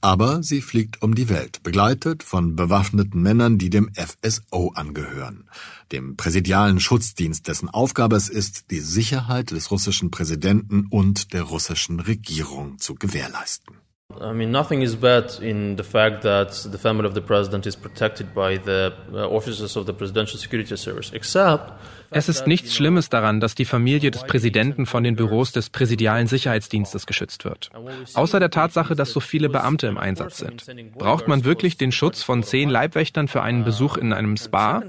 Aber 0.00 0.42
sie 0.42 0.62
fliegt 0.62 1.02
um 1.02 1.14
die 1.14 1.28
Welt, 1.28 1.62
begleitet 1.64 2.22
von 2.22 2.54
bewaffneten 2.54 3.20
Männern, 3.20 3.58
die 3.58 3.68
dem 3.68 3.90
FSO 3.94 4.72
angehören, 4.74 5.48
dem 5.90 6.16
präsidialen 6.16 6.78
Schutzdienst, 6.78 7.48
dessen 7.48 7.68
Aufgabe 7.68 8.16
es 8.16 8.28
ist, 8.28 8.70
die 8.70 8.80
Sicherheit 8.80 9.50
des 9.50 9.70
russischen 9.70 10.10
Präsidenten 10.10 10.86
und 10.88 11.32
der 11.32 11.42
russischen 11.42 11.98
Regierung 11.98 12.78
zu 12.78 12.94
gewährleisten. 12.94 13.76
I 14.10 14.32
mean, 14.32 14.50
nothing 14.50 14.80
is 14.80 14.96
bad 14.96 15.38
in 15.42 15.76
the 15.76 15.82
fact 15.82 16.22
that 16.22 16.52
the 16.72 16.78
family 16.78 17.06
of 17.06 17.12
the 17.12 17.20
president 17.20 17.66
is 17.66 17.76
protected 17.76 18.34
by 18.34 18.56
the 18.56 18.94
uh, 19.12 19.28
officers 19.28 19.76
of 19.76 19.84
the 19.84 19.92
Presidential 19.92 20.38
Security 20.38 20.78
Service, 20.78 21.12
except 21.12 21.72
es 22.10 22.30
ist 22.30 22.46
nichts 22.46 22.74
Schlimmes 22.74 23.10
daran, 23.10 23.38
dass 23.38 23.54
die 23.54 23.66
Familie 23.66 24.10
des 24.10 24.24
Präsidenten 24.24 24.86
von 24.86 25.04
den 25.04 25.14
Büros 25.14 25.52
des 25.52 25.68
präsidialen 25.68 26.26
Sicherheitsdienstes 26.26 27.04
geschützt 27.04 27.44
wird. 27.44 27.68
Außer 28.14 28.40
der 28.40 28.50
Tatsache, 28.50 28.96
dass 28.96 29.10
so 29.12 29.20
viele 29.20 29.50
Beamte 29.50 29.88
im 29.88 29.98
Einsatz 29.98 30.38
sind. 30.38 30.64
Braucht 30.96 31.28
man 31.28 31.44
wirklich 31.44 31.76
den 31.76 31.92
Schutz 31.92 32.22
von 32.22 32.42
zehn 32.42 32.70
Leibwächtern 32.70 33.28
für 33.28 33.42
einen 33.42 33.62
Besuch 33.64 33.98
in 33.98 34.14
einem 34.14 34.38
Spa? 34.38 34.84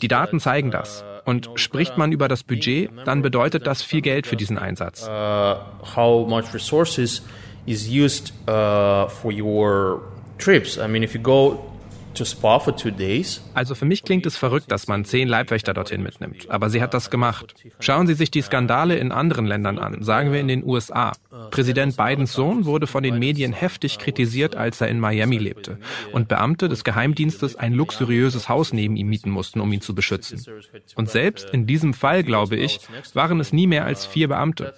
Die 0.00 0.08
Daten 0.08 0.40
zeigen 0.40 0.70
das. 0.70 1.04
Und 1.26 1.50
spricht 1.56 1.98
man 1.98 2.10
über 2.10 2.26
das 2.26 2.42
Budget, 2.42 2.90
dann 3.04 3.20
bedeutet 3.20 3.66
das 3.66 3.82
viel 3.82 4.00
Geld 4.00 4.26
für 4.26 4.36
diesen 4.36 4.56
Einsatz. 4.56 5.06
Is 7.66 7.88
used 7.88 8.32
uh, 8.48 9.08
for 9.08 9.32
your 9.32 10.02
trips. 10.38 10.78
I 10.78 10.86
mean, 10.86 11.02
if 11.02 11.14
you 11.14 11.20
go 11.20 11.58
also 13.54 13.74
für 13.74 13.84
mich 13.84 14.02
klingt 14.02 14.26
es 14.26 14.36
verrückt, 14.36 14.70
dass 14.70 14.86
man 14.86 15.04
zehn 15.04 15.28
Leibwächter 15.28 15.74
dorthin 15.74 16.02
mitnimmt. 16.02 16.50
Aber 16.50 16.70
sie 16.70 16.80
hat 16.80 16.94
das 16.94 17.10
gemacht. 17.10 17.54
Schauen 17.78 18.06
Sie 18.06 18.14
sich 18.14 18.30
die 18.30 18.42
Skandale 18.42 18.96
in 18.96 19.12
anderen 19.12 19.46
Ländern 19.46 19.78
an, 19.78 20.02
sagen 20.02 20.32
wir 20.32 20.40
in 20.40 20.48
den 20.48 20.64
USA. 20.64 21.12
Präsident 21.50 21.96
Bidens 21.96 22.32
Sohn 22.32 22.64
wurde 22.64 22.86
von 22.86 23.02
den 23.02 23.18
Medien 23.18 23.52
heftig 23.52 23.98
kritisiert, 23.98 24.56
als 24.56 24.80
er 24.80 24.88
in 24.88 25.00
Miami 25.00 25.38
lebte. 25.38 25.78
Und 26.12 26.28
Beamte 26.28 26.68
des 26.68 26.84
Geheimdienstes 26.84 27.56
ein 27.56 27.72
luxuriöses 27.72 28.48
Haus 28.48 28.72
neben 28.72 28.96
ihm 28.96 29.08
mieten 29.08 29.30
mussten, 29.30 29.60
um 29.60 29.72
ihn 29.72 29.80
zu 29.80 29.94
beschützen. 29.94 30.42
Und 30.94 31.10
selbst 31.10 31.50
in 31.50 31.66
diesem 31.66 31.92
Fall, 31.92 32.24
glaube 32.24 32.56
ich, 32.56 32.80
waren 33.14 33.40
es 33.40 33.52
nie 33.52 33.66
mehr 33.66 33.84
als 33.84 34.06
vier 34.06 34.28
Beamte. 34.28 34.74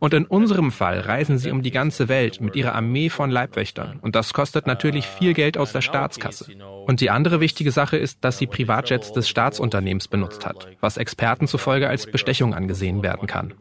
Und 0.00 0.14
in 0.14 0.26
unserem 0.26 0.70
Fall 0.70 1.00
reisen 1.00 1.38
sie 1.38 1.50
um 1.50 1.62
die 1.62 1.70
ganze 1.70 2.08
Welt 2.08 2.40
mit 2.40 2.56
ihrer 2.56 2.74
Armee 2.74 3.08
von 3.10 3.30
Leibwächtern. 3.30 3.98
Und 4.00 4.14
das 4.14 4.32
kostet 4.32 4.66
natürlich 4.66 5.06
viel 5.06 5.34
Geld 5.34 5.58
aus 5.58 5.72
der 5.72 5.82
Staatskasse. 5.82 6.46
Und 6.86 7.00
die 7.00 7.10
andere 7.10 7.40
wichtige 7.40 7.72
Sache 7.72 7.96
ist, 7.96 8.18
dass 8.22 8.38
sie 8.38 8.46
Privatjets 8.46 9.12
des 9.12 9.28
Staatsunternehmens 9.28 10.08
benutzt 10.08 10.46
hat, 10.46 10.68
was 10.80 10.96
Experten 10.96 11.46
zufolge 11.46 11.88
als 11.88 12.06
Bestechung 12.06 12.54
angesehen 12.54 13.02
werden 13.02 13.26
kann. 13.26 13.54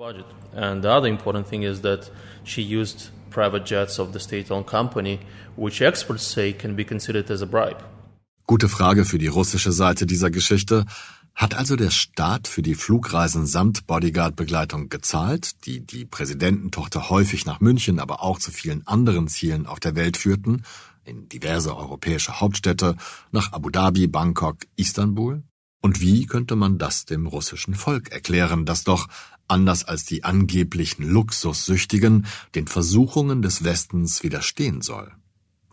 And 0.55 0.83
the 0.83 0.89
other 0.89 1.07
important 1.07 1.47
thing 1.47 1.63
is 1.63 1.81
that 1.81 2.11
she 2.43 2.61
used 2.61 3.11
private 3.29 3.65
jets 3.65 3.99
of 3.99 4.09
the 4.13 4.19
state-owned 4.19 4.65
company, 4.65 5.19
which 5.55 5.81
experts 5.81 6.23
say 6.31 6.53
can 6.53 6.75
be 6.75 6.83
considered 6.83 7.29
as 7.29 7.41
a 7.41 7.45
bribe. 7.45 7.77
Gute 8.47 8.69
Frage 8.69 9.03
für 9.03 9.17
die 9.17 9.27
russische 9.27 9.73
Seite 9.73 10.05
dieser 10.05 10.31
Geschichte. 10.31 10.85
Hat 11.36 11.54
also 11.54 11.76
der 11.76 11.90
Staat 11.90 12.46
für 12.46 12.62
die 12.62 12.74
Flugreisen 12.74 13.46
samt 13.46 13.86
Bodyguard-Begleitung 13.86 14.88
gezahlt, 14.88 15.64
die 15.64 15.80
die 15.80 16.04
Präsidententochter 16.04 17.08
häufig 17.08 17.46
nach 17.46 17.60
München, 17.60 18.00
aber 18.00 18.22
auch 18.22 18.38
zu 18.38 18.50
vielen 18.50 18.86
anderen 18.86 19.28
Zielen 19.28 19.66
auf 19.66 19.80
der 19.80 19.96
Welt 19.96 20.16
führten, 20.16 20.62
in 21.04 21.28
diverse 21.28 21.76
europäische 21.76 22.40
Hauptstädte, 22.40 22.96
nach 23.32 23.52
Abu 23.52 23.70
Dhabi, 23.70 24.06
Bangkok, 24.06 24.58
Istanbul? 24.76 25.42
Und 25.80 26.00
wie 26.00 26.26
könnte 26.26 26.54
man 26.54 26.78
das 26.78 27.06
dem 27.06 27.26
russischen 27.26 27.74
Volk 27.74 28.12
erklären, 28.12 28.64
das 28.66 28.84
doch, 28.84 29.08
anders 29.48 29.84
als 29.84 30.04
die 30.04 30.22
angeblichen 30.24 31.02
Luxussüchtigen, 31.08 32.26
den 32.54 32.68
Versuchungen 32.68 33.42
des 33.42 33.64
Westens 33.64 34.22
widerstehen 34.22 34.80
soll? 34.80 35.12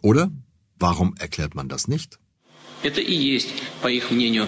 Oder 0.02 0.32
warum 0.80 1.16
erklärt 1.18 1.54
man 1.54 1.70
das 1.70 1.88
nicht? 1.88 2.18
Это 2.82 3.02
и 3.02 3.14
есть, 3.14 3.52
по 3.82 3.88
их 3.88 4.10
мнению, 4.10 4.48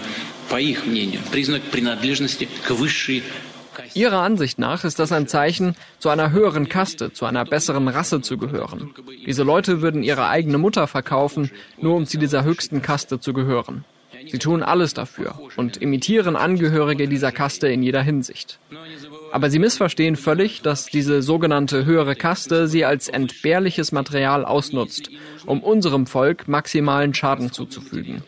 Ihrer 3.93 4.21
Ansicht 4.21 4.59
nach 4.59 4.83
ist 4.83 4.99
das 4.99 5.11
ein 5.11 5.27
Zeichen, 5.27 5.75
zu 5.99 6.09
einer 6.09 6.31
höheren 6.31 6.69
Kaste, 6.69 7.11
zu 7.13 7.25
einer 7.25 7.45
besseren 7.45 7.87
Rasse 7.87 8.21
zu 8.21 8.37
gehören. 8.37 8.93
Diese 9.25 9.43
Leute 9.43 9.81
würden 9.81 10.03
ihre 10.03 10.27
eigene 10.27 10.57
Mutter 10.57 10.87
verkaufen, 10.87 11.51
nur 11.81 11.95
um 11.95 12.05
zu 12.05 12.17
dieser 12.17 12.43
höchsten 12.43 12.81
Kaste 12.81 13.19
zu 13.19 13.33
gehören. 13.33 13.85
Sie 14.29 14.39
tun 14.39 14.63
alles 14.63 14.93
dafür 14.93 15.39
und 15.57 15.77
imitieren 15.77 16.35
Angehörige 16.35 17.07
dieser 17.07 17.31
Kaste 17.31 17.67
in 17.67 17.83
jeder 17.83 18.01
Hinsicht. 18.01 18.59
Aber 19.31 19.49
sie 19.49 19.59
missverstehen 19.59 20.15
völlig, 20.15 20.61
dass 20.61 20.87
diese 20.87 21.21
sogenannte 21.21 21.85
höhere 21.85 22.15
Kaste 22.15 22.67
sie 22.67 22.85
als 22.85 23.09
entbehrliches 23.09 23.91
Material 23.91 24.45
ausnutzt, 24.45 25.09
um 25.45 25.61
unserem 25.61 26.07
Volk 26.07 26.47
maximalen 26.47 27.13
Schaden 27.13 27.51
zuzufügen. 27.51 28.23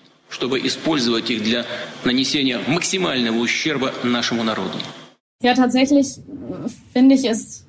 Ja, 5.41 5.53
tatsächlich 5.53 6.07
finde 6.93 7.15
ich 7.15 7.25
es 7.25 7.65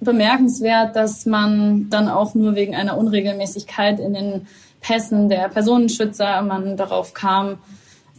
bemerkenswert, 0.00 0.96
dass 0.96 1.26
man 1.26 1.88
dann 1.90 2.08
auch 2.08 2.34
nur 2.34 2.54
wegen 2.54 2.74
einer 2.74 2.96
Unregelmäßigkeit 2.96 4.00
in 4.00 4.14
den 4.14 4.46
Pässen 4.80 5.28
der 5.28 5.48
Personenschützer 5.48 6.42
man 6.42 6.76
darauf 6.76 7.12
kam, 7.12 7.58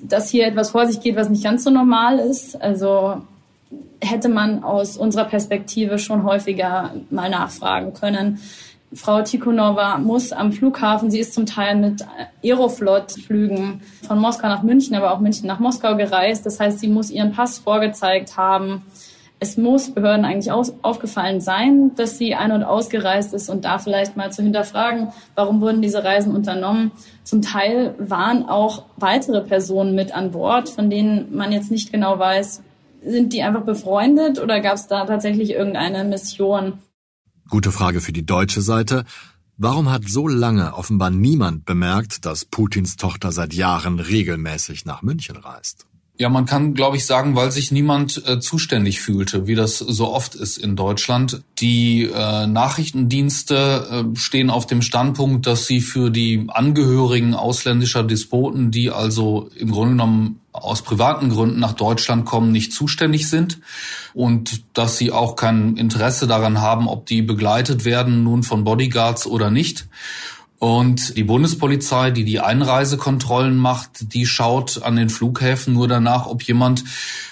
dass 0.01 0.29
hier 0.29 0.47
etwas 0.47 0.71
vor 0.71 0.87
sich 0.87 1.01
geht, 1.01 1.15
was 1.15 1.29
nicht 1.29 1.43
ganz 1.43 1.63
so 1.63 1.69
normal 1.69 2.19
ist. 2.19 2.59
Also 2.61 3.21
hätte 3.99 4.29
man 4.29 4.63
aus 4.63 4.97
unserer 4.97 5.25
Perspektive 5.25 5.99
schon 5.99 6.23
häufiger 6.23 6.93
mal 7.09 7.29
nachfragen 7.29 7.93
können. 7.93 8.39
Frau 8.93 9.21
Tikhonova 9.21 9.97
muss 9.99 10.33
am 10.33 10.51
Flughafen, 10.51 11.09
sie 11.09 11.19
ist 11.19 11.33
zum 11.33 11.45
Teil 11.45 11.77
mit 11.77 12.05
Aeroflot-Flügen 12.43 13.81
von 14.05 14.19
Moskau 14.19 14.47
nach 14.47 14.63
München, 14.63 14.95
aber 14.95 15.13
auch 15.13 15.19
München 15.19 15.47
nach 15.47 15.59
Moskau 15.59 15.95
gereist. 15.95 16.45
Das 16.45 16.59
heißt, 16.59 16.79
sie 16.79 16.89
muss 16.89 17.09
ihren 17.09 17.31
Pass 17.31 17.59
vorgezeigt 17.59 18.35
haben. 18.35 18.83
Es 19.39 19.57
muss 19.57 19.91
Behörden 19.91 20.25
eigentlich 20.25 20.51
aufgefallen 20.51 21.39
sein, 21.39 21.95
dass 21.95 22.17
sie 22.17 22.35
ein- 22.35 22.51
und 22.51 22.63
ausgereist 22.63 23.33
ist 23.33 23.49
und 23.49 23.65
da 23.65 23.79
vielleicht 23.79 24.17
mal 24.17 24.31
zu 24.31 24.43
hinterfragen, 24.43 25.07
warum 25.35 25.61
wurden 25.61 25.81
diese 25.81 26.03
Reisen 26.03 26.35
unternommen. 26.35 26.91
Zum 27.23 27.41
Teil 27.41 27.95
waren 27.97 28.47
auch 28.47 28.83
weitere 28.97 29.41
Personen 29.41 29.95
mit 29.95 30.13
an 30.13 30.31
Bord, 30.31 30.69
von 30.69 30.89
denen 30.89 31.35
man 31.35 31.51
jetzt 31.53 31.71
nicht 31.71 31.91
genau 31.91 32.19
weiß, 32.19 32.61
sind 33.03 33.33
die 33.33 33.41
einfach 33.41 33.63
befreundet 33.63 34.39
oder 34.39 34.59
gab 34.59 34.75
es 34.75 34.87
da 34.87 35.05
tatsächlich 35.05 35.53
irgendeine 35.53 36.03
Mission? 36.03 36.73
Gute 37.51 37.73
Frage 37.73 37.99
für 37.99 38.13
die 38.13 38.25
deutsche 38.25 38.61
Seite. 38.61 39.03
Warum 39.57 39.91
hat 39.91 40.07
so 40.07 40.25
lange 40.29 40.73
offenbar 40.73 41.09
niemand 41.09 41.65
bemerkt, 41.65 42.25
dass 42.25 42.45
Putins 42.45 42.95
Tochter 42.95 43.33
seit 43.33 43.53
Jahren 43.53 43.99
regelmäßig 43.99 44.85
nach 44.85 45.01
München 45.01 45.35
reist? 45.35 45.85
Ja, 46.17 46.29
man 46.29 46.45
kann, 46.45 46.75
glaube 46.75 46.95
ich, 46.95 47.05
sagen, 47.05 47.35
weil 47.35 47.51
sich 47.51 47.71
niemand 47.71 48.25
äh, 48.25 48.39
zuständig 48.39 49.01
fühlte, 49.01 49.47
wie 49.47 49.55
das 49.55 49.79
so 49.79 50.13
oft 50.13 50.33
ist 50.33 50.59
in 50.59 50.77
Deutschland. 50.77 51.43
Die 51.59 52.03
äh, 52.03 52.47
Nachrichtendienste 52.47 54.05
äh, 54.13 54.17
stehen 54.17 54.49
auf 54.49 54.65
dem 54.65 54.81
Standpunkt, 54.81 55.45
dass 55.45 55.67
sie 55.67 55.81
für 55.81 56.09
die 56.09 56.45
Angehörigen 56.47 57.33
ausländischer 57.33 58.03
Despoten, 58.03 58.71
die 58.71 58.91
also 58.91 59.49
im 59.57 59.71
Grunde 59.71 59.91
genommen 59.91 60.40
aus 60.53 60.81
privaten 60.81 61.29
Gründen 61.29 61.59
nach 61.59 61.73
Deutschland 61.73 62.25
kommen, 62.25 62.51
nicht 62.51 62.73
zuständig 62.73 63.29
sind 63.29 63.59
und 64.13 64.63
dass 64.73 64.97
sie 64.97 65.11
auch 65.11 65.35
kein 65.35 65.77
Interesse 65.77 66.27
daran 66.27 66.61
haben, 66.61 66.87
ob 66.87 67.05
die 67.05 67.21
begleitet 67.21 67.85
werden 67.85 68.23
nun 68.23 68.43
von 68.43 68.63
Bodyguards 68.63 69.27
oder 69.27 69.49
nicht. 69.49 69.87
Und 70.59 71.17
die 71.17 71.23
Bundespolizei, 71.23 72.11
die 72.11 72.23
die 72.23 72.39
Einreisekontrollen 72.39 73.57
macht, 73.57 74.13
die 74.13 74.27
schaut 74.27 74.83
an 74.83 74.95
den 74.95 75.09
Flughäfen 75.09 75.73
nur 75.73 75.87
danach, 75.87 76.27
ob 76.27 76.43
jemand 76.43 76.83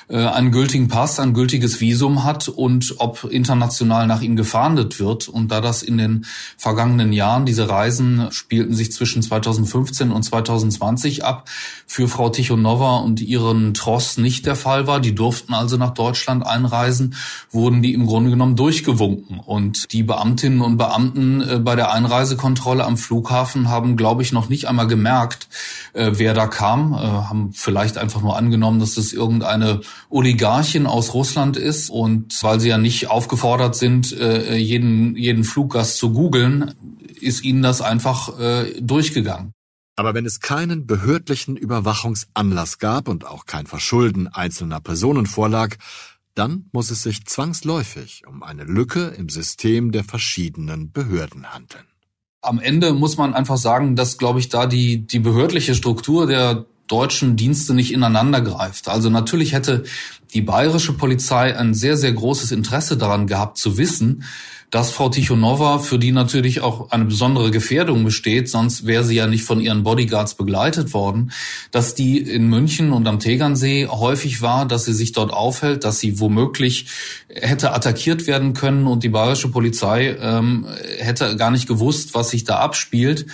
äh, 0.10 0.18
einen 0.18 0.51
gültigen 0.51 0.88
Pass, 0.88 1.20
ein 1.20 1.34
gültiges 1.34 1.80
Visum 1.80 2.24
hat 2.24 2.48
und 2.48 2.96
ob 2.98 3.25
international 3.25 4.08
nach 4.08 4.22
ihm 4.22 4.36
gefahndet 4.36 5.00
wird. 5.00 5.28
Und 5.28 5.51
da 5.51 5.62
das 5.62 5.84
in 5.84 5.98
den 5.98 6.25
vergangenen 6.58 7.13
Jahren, 7.13 7.46
diese 7.46 7.70
Reisen 7.70 8.28
spielten 8.32 8.74
sich 8.74 8.92
zwischen 8.92 9.22
2015 9.22 10.12
und 10.12 10.24
2020 10.24 11.24
ab, 11.24 11.48
für 11.86 12.08
Frau 12.08 12.30
Tichonova 12.30 12.98
und 12.98 13.22
ihren 13.22 13.74
Tross 13.74 14.18
nicht 14.18 14.46
der 14.46 14.56
Fall 14.56 14.88
war, 14.88 15.00
die 15.00 15.13
durften 15.16 15.54
also 15.54 15.78
nach 15.78 15.94
Deutschland 15.94 16.46
einreisen, 16.46 17.16
wurden 17.51 17.82
die 17.82 17.94
im 17.94 18.06
Grunde 18.06 18.32
genommen 18.32 18.56
durchgewunken. 18.56 19.39
Und 19.39 19.94
die 19.94 20.04
Beamtinnen 20.04 20.62
und 20.62 20.78
Beamten 20.78 21.42
äh, 21.42 21.60
bei 21.60 21.75
der 21.75 21.92
Einreisekontrolle 21.92 22.84
am 22.84 22.98
Flughafen 22.98 23.70
haben, 23.70 23.96
glaube 23.96 24.24
ich, 24.24 24.32
noch 24.32 24.50
nicht 24.50 24.68
einmal 24.68 24.88
gemerkt, 24.88 25.48
äh, 26.00 26.18
wer 26.18 26.34
da 26.34 26.48
kam, 26.48 26.96
haben 26.96 27.51
vielleicht 27.53 27.98
einfach 27.98 28.22
nur 28.22 28.38
angenommen, 28.38 28.79
dass 28.79 28.98
es 28.98 29.13
irgendeine 29.13 29.82
Oligarchin 30.10 30.88
aus 30.88 31.13
Russland 31.13 31.58
ist 31.58 31.89
und 31.89 32.41
weil 32.41 32.60
sie 32.60 32.70
ja 32.70 32.77
nicht 32.77 33.10
aufgefordert 33.10 33.75
sind, 33.75 34.12
äh, 34.13 34.56
jeden, 34.56 35.15
jeden 35.15 35.44
Fluggast 35.44 35.98
zu 35.98 36.13
googeln, 36.13 36.74
ist 37.20 37.44
ihnen 37.44 37.62
das 37.62 37.82
einfach 37.82 38.39
äh, 38.39 38.79
durchgegangen. 38.82 39.53
Aber 39.96 40.13
wenn 40.13 40.25
es 40.25 40.39
keinen 40.39 40.88
behördlichen 40.88 41.58
Überwachungsanlass 41.58 42.77
gab 42.77 43.10
und 43.10 43.25
auch 43.25 43.46
kein 43.46 43.68
Verschulden 43.68 44.29
einzelner 44.29 44.79
Personen 44.79 45.25
vorlag, 45.25 45.75
dann 46.36 46.70
muss 46.72 46.89
es 46.89 47.03
sich 47.03 47.25
zwangsläufig 47.25 48.25
um 48.25 48.41
eine 48.41 48.63
Lücke 48.63 49.08
im 49.08 49.27
System 49.27 49.91
der 49.91 50.06
verschiedenen 50.06 50.94
Behörden 50.94 51.53
handeln. 51.53 51.88
Am 52.41 52.60
Ende 52.60 52.93
muss 52.93 53.17
man 53.17 53.34
einfach 53.34 53.58
sagen, 53.58 53.96
dass, 53.96 54.17
glaube 54.17 54.39
ich, 54.39 54.50
da 54.50 54.65
die, 54.65 55.05
die 55.05 55.19
behördliche 55.19 55.75
Struktur 55.75 56.25
der 56.25 56.65
deutschen 56.88 57.36
Dienste 57.36 57.74
nicht 57.74 57.93
ineinander 57.93 58.41
greift. 58.41 58.89
Also 58.89 59.10
natürlich 59.10 59.53
hätte 59.53 59.84
die 60.34 60.41
bayerische 60.41 60.93
Polizei 60.93 61.55
ein 61.55 61.74
sehr, 61.74 61.98
sehr 61.98 62.12
großes 62.12 62.51
Interesse 62.51 62.98
daran 62.98 63.27
gehabt 63.27 63.58
zu 63.58 63.77
wissen, 63.77 64.24
dass 64.72 64.92
Frau 64.92 65.10
Tichonova, 65.10 65.80
für 65.80 65.98
die 65.98 66.12
natürlich 66.12 66.62
auch 66.62 66.92
eine 66.92 67.06
besondere 67.06 67.50
Gefährdung 67.52 68.04
besteht, 68.04 68.50
sonst 68.50 68.86
wäre 68.86 69.04
sie 69.04 69.16
ja 69.16 69.28
nicht 69.28 69.44
von 69.44 69.60
ihren 69.60 69.84
Bodyguards 69.84 70.36
begleitet 70.36 70.94
worden, 70.94 71.32
dass 71.72 71.96
die 71.96 72.20
in 72.20 72.48
München 72.48 72.92
und 72.92 73.08
am 73.08 73.20
Tegernsee 73.20 73.88
häufig 73.88 74.42
war, 74.42 74.68
dass 74.68 74.86
sie 74.86 74.94
sich 74.94 75.12
dort 75.12 75.34
aufhält, 75.34 75.84
dass 75.84 76.00
sie 76.00 76.20
womöglich 76.20 76.86
hätte 77.30 77.74
attackiert 77.74 78.28
werden 78.28 78.54
können 78.54 78.86
und 78.86 79.04
die 79.04 79.10
bayerische 79.10 79.50
Polizei 79.50 80.16
ähm, 80.22 80.68
hätte 81.00 81.36
gar 81.36 81.52
nicht 81.52 81.68
gewusst, 81.68 82.14
was 82.14 82.30
sich 82.30 82.44
da 82.44 82.60
abspielt. 82.60 83.26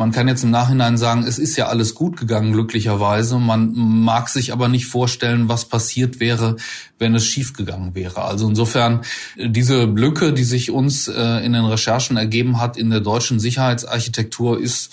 Man 0.00 0.12
kann 0.12 0.28
jetzt 0.28 0.44
im 0.44 0.50
Nachhinein 0.50 0.96
sagen, 0.96 1.24
es 1.24 1.38
ist 1.38 1.56
ja 1.56 1.66
alles 1.66 1.94
gut 1.94 2.16
gegangen, 2.16 2.52
glücklicherweise. 2.52 3.38
Man 3.38 3.74
mag 3.74 4.30
sich 4.30 4.50
aber 4.50 4.66
nicht 4.68 4.86
vorstellen, 4.86 5.50
was 5.50 5.66
passiert 5.66 6.20
wäre, 6.20 6.56
wenn 6.98 7.14
es 7.14 7.26
schiefgegangen 7.26 7.94
wäre. 7.94 8.22
Also 8.22 8.48
insofern 8.48 9.02
diese 9.36 9.84
Lücke, 9.84 10.32
die 10.32 10.44
sich 10.44 10.70
uns 10.70 11.06
äh, 11.06 11.44
in 11.44 11.52
den 11.52 11.66
Recherchen 11.66 12.16
ergeben 12.16 12.58
hat 12.62 12.78
in 12.78 12.88
der 12.88 13.00
deutschen 13.00 13.40
Sicherheitsarchitektur, 13.40 14.58
ist 14.58 14.90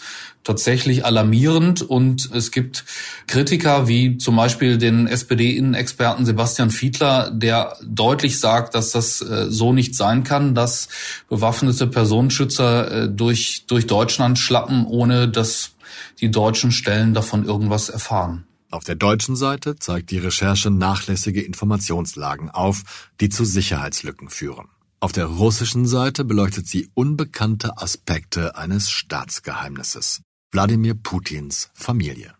tatsächlich 0.47 1.05
alarmierend 1.05 1.81
und 1.81 2.31
es 2.33 2.51
gibt 2.51 2.85
Kritiker 3.27 3.89
wie 3.89 4.17
zum 4.17 4.37
Beispiel 4.37 4.77
den 4.77 5.05
SPD-Innenexperten 5.05 6.25
Sebastian 6.25 6.71
Fiedler, 6.71 7.29
der 7.31 7.75
deutlich 7.83 8.39
sagt, 8.39 8.73
dass 8.73 8.91
das 8.91 9.21
äh, 9.21 9.47
so 9.49 9.73
nicht 9.73 9.93
sein 9.93 10.23
kann, 10.23 10.55
dass 10.55 10.87
bewaffnete 11.29 11.85
Personenschützer 11.87 12.91
äh, 12.91 13.09
durch, 13.09 13.65
durch 13.67 13.87
Deutschland 13.87 14.39
schlappen, 14.39 14.85
ohne 14.85 15.27
dass 15.27 15.71
die 16.21 16.31
deutschen 16.31 16.71
Stellen 16.71 17.13
davon 17.13 17.43
irgendwas 17.43 17.89
erfahren. 17.89 18.45
Auf 18.71 18.85
der 18.85 18.95
deutschen 18.95 19.35
Seite 19.35 19.75
zeigt 19.75 20.11
die 20.11 20.17
Recherche 20.17 20.71
nachlässige 20.71 21.41
Informationslagen 21.41 22.49
auf, 22.49 23.09
die 23.19 23.29
zu 23.29 23.43
Sicherheitslücken 23.43 24.29
führen. 24.29 24.67
Auf 24.99 25.11
der 25.11 25.25
russischen 25.25 25.85
Seite 25.85 26.23
beleuchtet 26.23 26.67
sie 26.67 26.89
unbekannte 26.93 27.77
Aspekte 27.77 28.55
eines 28.55 28.89
Staatsgeheimnisses. 28.89 30.21
Wladimir 30.51 30.95
Putins 30.95 31.69
Familie. 31.73 32.33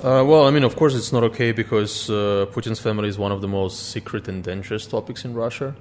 Uh, 0.00 0.24
well, 0.26 0.48
I 0.48 0.50
mean, 0.50 0.64
of 0.64 0.74
course, 0.74 0.96
it's 0.96 1.12
not 1.12 1.22
okay 1.22 1.52
because 1.52 2.10
uh, 2.10 2.46
Putin's 2.52 2.80
family 2.80 3.08
is 3.08 3.18
one 3.18 3.32
of 3.32 3.40
the 3.40 3.46
most 3.46 3.92
secret 3.92 4.28
and 4.28 4.44
dangerous 4.44 4.88
topics 4.88 5.24
in 5.24 5.34
Russia. 5.34 5.74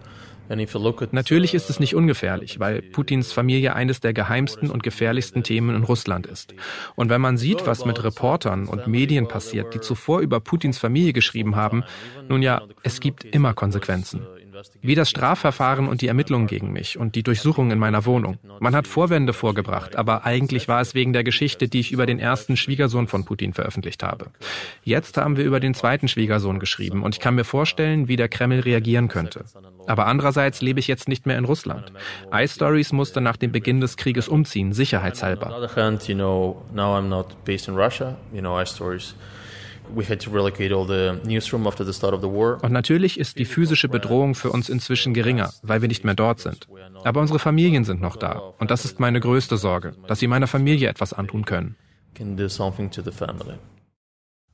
Natürlich 1.11 1.53
ist 1.53 1.69
es 1.69 1.79
nicht 1.79 1.95
ungefährlich, 1.95 2.59
weil 2.59 2.81
Putins 2.81 3.31
Familie 3.31 3.73
eines 3.73 4.01
der 4.01 4.11
geheimsten 4.11 4.69
und 4.69 4.83
gefährlichsten 4.83 5.43
Themen 5.43 5.75
in 5.75 5.83
Russland 5.83 6.27
ist. 6.27 6.53
Und 6.95 7.09
wenn 7.09 7.21
man 7.21 7.37
sieht, 7.37 7.65
was 7.65 7.85
mit 7.85 8.03
Reportern 8.03 8.67
und 8.67 8.85
Medien 8.87 9.29
passiert, 9.29 9.73
die 9.73 9.79
zuvor 9.79 10.19
über 10.19 10.41
Putins 10.41 10.77
Familie 10.77 11.13
geschrieben 11.13 11.55
haben, 11.55 11.83
nun 12.27 12.41
ja, 12.41 12.63
es 12.83 12.99
gibt 12.99 13.23
immer 13.23 13.53
Konsequenzen. 13.53 14.27
Wie 14.81 14.95
das 14.95 15.09
Strafverfahren 15.09 15.87
und 15.87 16.01
die 16.01 16.07
Ermittlungen 16.07 16.47
gegen 16.47 16.71
mich 16.71 16.97
und 16.97 17.15
die 17.15 17.23
Durchsuchung 17.23 17.71
in 17.71 17.79
meiner 17.79 18.05
Wohnung. 18.05 18.37
Man 18.59 18.75
hat 18.75 18.87
Vorwände 18.87 19.33
vorgebracht, 19.33 19.95
aber 19.95 20.25
eigentlich 20.25 20.67
war 20.67 20.81
es 20.81 20.93
wegen 20.93 21.13
der 21.13 21.23
Geschichte, 21.23 21.67
die 21.67 21.79
ich 21.79 21.91
über 21.91 22.05
den 22.05 22.19
ersten 22.19 22.57
Schwiegersohn 22.57 23.07
von 23.07 23.25
Putin 23.25 23.53
veröffentlicht 23.53 24.03
habe. 24.03 24.27
Jetzt 24.83 25.17
haben 25.17 25.37
wir 25.37 25.45
über 25.45 25.59
den 25.59 25.73
zweiten 25.73 26.07
Schwiegersohn 26.07 26.59
geschrieben 26.59 27.03
und 27.03 27.15
ich 27.15 27.21
kann 27.21 27.35
mir 27.35 27.43
vorstellen, 27.43 28.07
wie 28.07 28.15
der 28.15 28.29
Kreml 28.29 28.59
reagieren 28.59 29.07
könnte. 29.07 29.45
Aber 29.87 30.07
andererseits 30.07 30.61
lebe 30.61 30.79
ich 30.79 30.87
jetzt 30.87 31.07
nicht 31.07 31.25
mehr 31.25 31.37
in 31.37 31.45
Russland. 31.45 31.91
iStories 32.31 32.91
musste 32.91 33.21
nach 33.21 33.37
dem 33.37 33.51
Beginn 33.51 33.81
des 33.81 33.97
Krieges 33.97 34.27
umziehen, 34.27 34.73
sicherheitshalber. 34.73 35.47
Und 42.61 42.71
natürlich 42.71 43.19
ist 43.19 43.37
die 43.37 43.45
physische 43.45 43.89
Bedrohung 43.89 44.35
für 44.35 44.51
uns 44.51 44.69
inzwischen 44.69 45.13
geringer, 45.13 45.51
weil 45.63 45.81
wir 45.81 45.87
nicht 45.87 46.03
mehr 46.03 46.15
dort 46.15 46.39
sind. 46.39 46.67
Aber 47.03 47.21
unsere 47.21 47.39
Familien 47.39 47.83
sind 47.83 48.01
noch 48.01 48.15
da. 48.15 48.53
Und 48.59 48.71
das 48.71 48.85
ist 48.85 48.99
meine 48.99 49.19
größte 49.19 49.57
Sorge, 49.57 49.93
dass 50.07 50.19
sie 50.19 50.27
meiner 50.27 50.47
Familie 50.47 50.89
etwas 50.89 51.13
antun 51.13 51.45
können. 51.45 51.75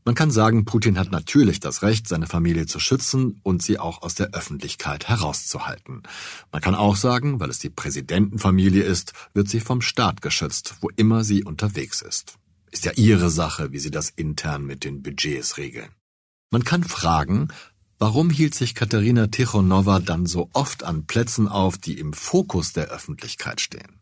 Man 0.07 0.15
kann 0.15 0.31
sagen, 0.31 0.63
Putin 0.63 0.97
hat 0.97 1.11
natürlich 1.11 1.59
das 1.59 1.83
Recht, 1.83 2.07
seine 2.07 2.27
Familie 2.27 2.65
zu 2.65 2.79
schützen 2.79 3.41
und 3.43 3.61
sie 3.61 3.77
auch 3.77 4.03
aus 4.03 4.15
der 4.15 4.29
Öffentlichkeit 4.33 5.09
herauszuhalten. 5.09 6.03
Man 6.49 6.61
kann 6.61 6.75
auch 6.75 6.95
sagen, 6.95 7.41
weil 7.41 7.49
es 7.49 7.59
die 7.59 7.69
Präsidentenfamilie 7.69 8.83
ist, 8.83 9.11
wird 9.33 9.49
sie 9.49 9.59
vom 9.59 9.81
Staat 9.81 10.21
geschützt, 10.21 10.75
wo 10.79 10.89
immer 10.95 11.25
sie 11.25 11.43
unterwegs 11.43 12.01
ist. 12.01 12.36
Ist 12.71 12.85
ja 12.85 12.91
ihre 12.95 13.29
Sache, 13.29 13.71
wie 13.71 13.79
sie 13.79 13.91
das 13.91 14.09
intern 14.09 14.65
mit 14.65 14.83
den 14.83 15.01
Budgets 15.01 15.57
regeln. 15.57 15.89
Man 16.51 16.63
kann 16.63 16.83
fragen, 16.83 17.49
warum 17.99 18.29
hielt 18.29 18.55
sich 18.55 18.75
Katharina 18.75 19.27
Tichonova 19.27 19.99
dann 19.99 20.25
so 20.25 20.49
oft 20.53 20.83
an 20.83 21.05
Plätzen 21.05 21.47
auf, 21.47 21.77
die 21.77 21.97
im 21.97 22.13
Fokus 22.13 22.73
der 22.73 22.89
Öffentlichkeit 22.89 23.61
stehen? 23.61 23.99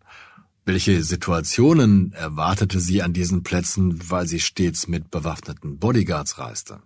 Welche 0.65 1.03
Situationen 1.03 2.11
erwartete 2.13 2.79
sie 2.79 3.03
an 3.03 3.13
diesen 3.13 3.43
Plätzen, 3.43 4.09
weil 4.09 4.27
sie 4.27 4.39
stets 4.39 4.87
mit 4.87 5.11
bewaffneten 5.11 5.77
Bodyguards 5.77 6.39
reiste? 6.39 6.79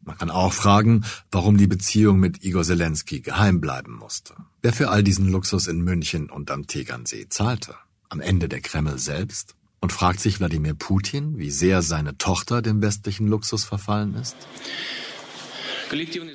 Man 0.00 0.16
kann 0.16 0.30
auch 0.30 0.54
fragen, 0.54 1.04
warum 1.30 1.58
die 1.58 1.66
Beziehung 1.66 2.18
mit 2.18 2.42
Igor 2.42 2.64
Zelensky 2.64 3.20
geheim 3.20 3.60
bleiben 3.60 3.92
musste. 3.92 4.34
Wer 4.62 4.72
für 4.72 4.88
all 4.88 5.04
diesen 5.04 5.28
Luxus 5.28 5.66
in 5.66 5.82
München 5.82 6.30
und 6.30 6.50
am 6.50 6.66
Tegernsee 6.66 7.28
zahlte? 7.28 7.74
Am 8.08 8.20
Ende 8.20 8.48
der 8.48 8.62
Kreml 8.62 8.98
selbst? 8.98 9.54
Und 9.80 9.92
fragt 9.92 10.20
sich 10.20 10.40
Wladimir 10.40 10.74
Putin, 10.74 11.38
wie 11.38 11.50
sehr 11.50 11.82
seine 11.82 12.18
Tochter 12.18 12.62
dem 12.62 12.82
westlichen 12.82 13.28
Luxus 13.28 13.64
verfallen 13.64 14.14
ist? 14.14 14.36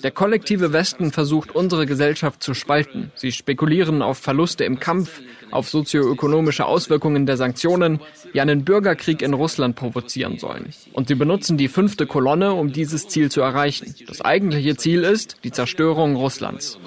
Der 0.03 0.12
kollektive 0.12 0.73
Westen 0.73 1.12
versucht, 1.12 1.53
unsere 1.53 1.86
Gesellschaft 1.86 2.41
zu 2.41 2.53
spalten. 2.53 3.12
Sie 3.15 3.32
spekulieren 3.32 4.01
auf 4.01 4.17
Verluste 4.17 4.63
im 4.63 4.79
Kampf, 4.79 5.21
auf 5.51 5.69
sozioökonomische 5.69 6.65
Auswirkungen 6.65 7.25
der 7.25 7.38
Sanktionen, 7.38 7.99
die 8.34 8.41
einen 8.41 8.65
Bürgerkrieg 8.65 9.21
in 9.21 9.34
Russland 9.34 9.75
provozieren 9.75 10.39
sollen. 10.39 10.73
Und 10.93 11.08
sie 11.08 11.15
benutzen 11.15 11.58
die 11.58 11.67
fünfte 11.67 12.08
Kolonne, 12.08 12.53
um 12.53 12.71
dieses 12.71 13.08
Ziel 13.08 13.29
zu 13.29 13.41
erreichen. 13.41 13.93
Das 14.08 14.21
eigentliche 14.21 14.75
Ziel 14.75 15.03
ist 15.03 15.38
die 15.43 15.51
Zerstörung 15.51 16.15
Russlands. 16.15 16.79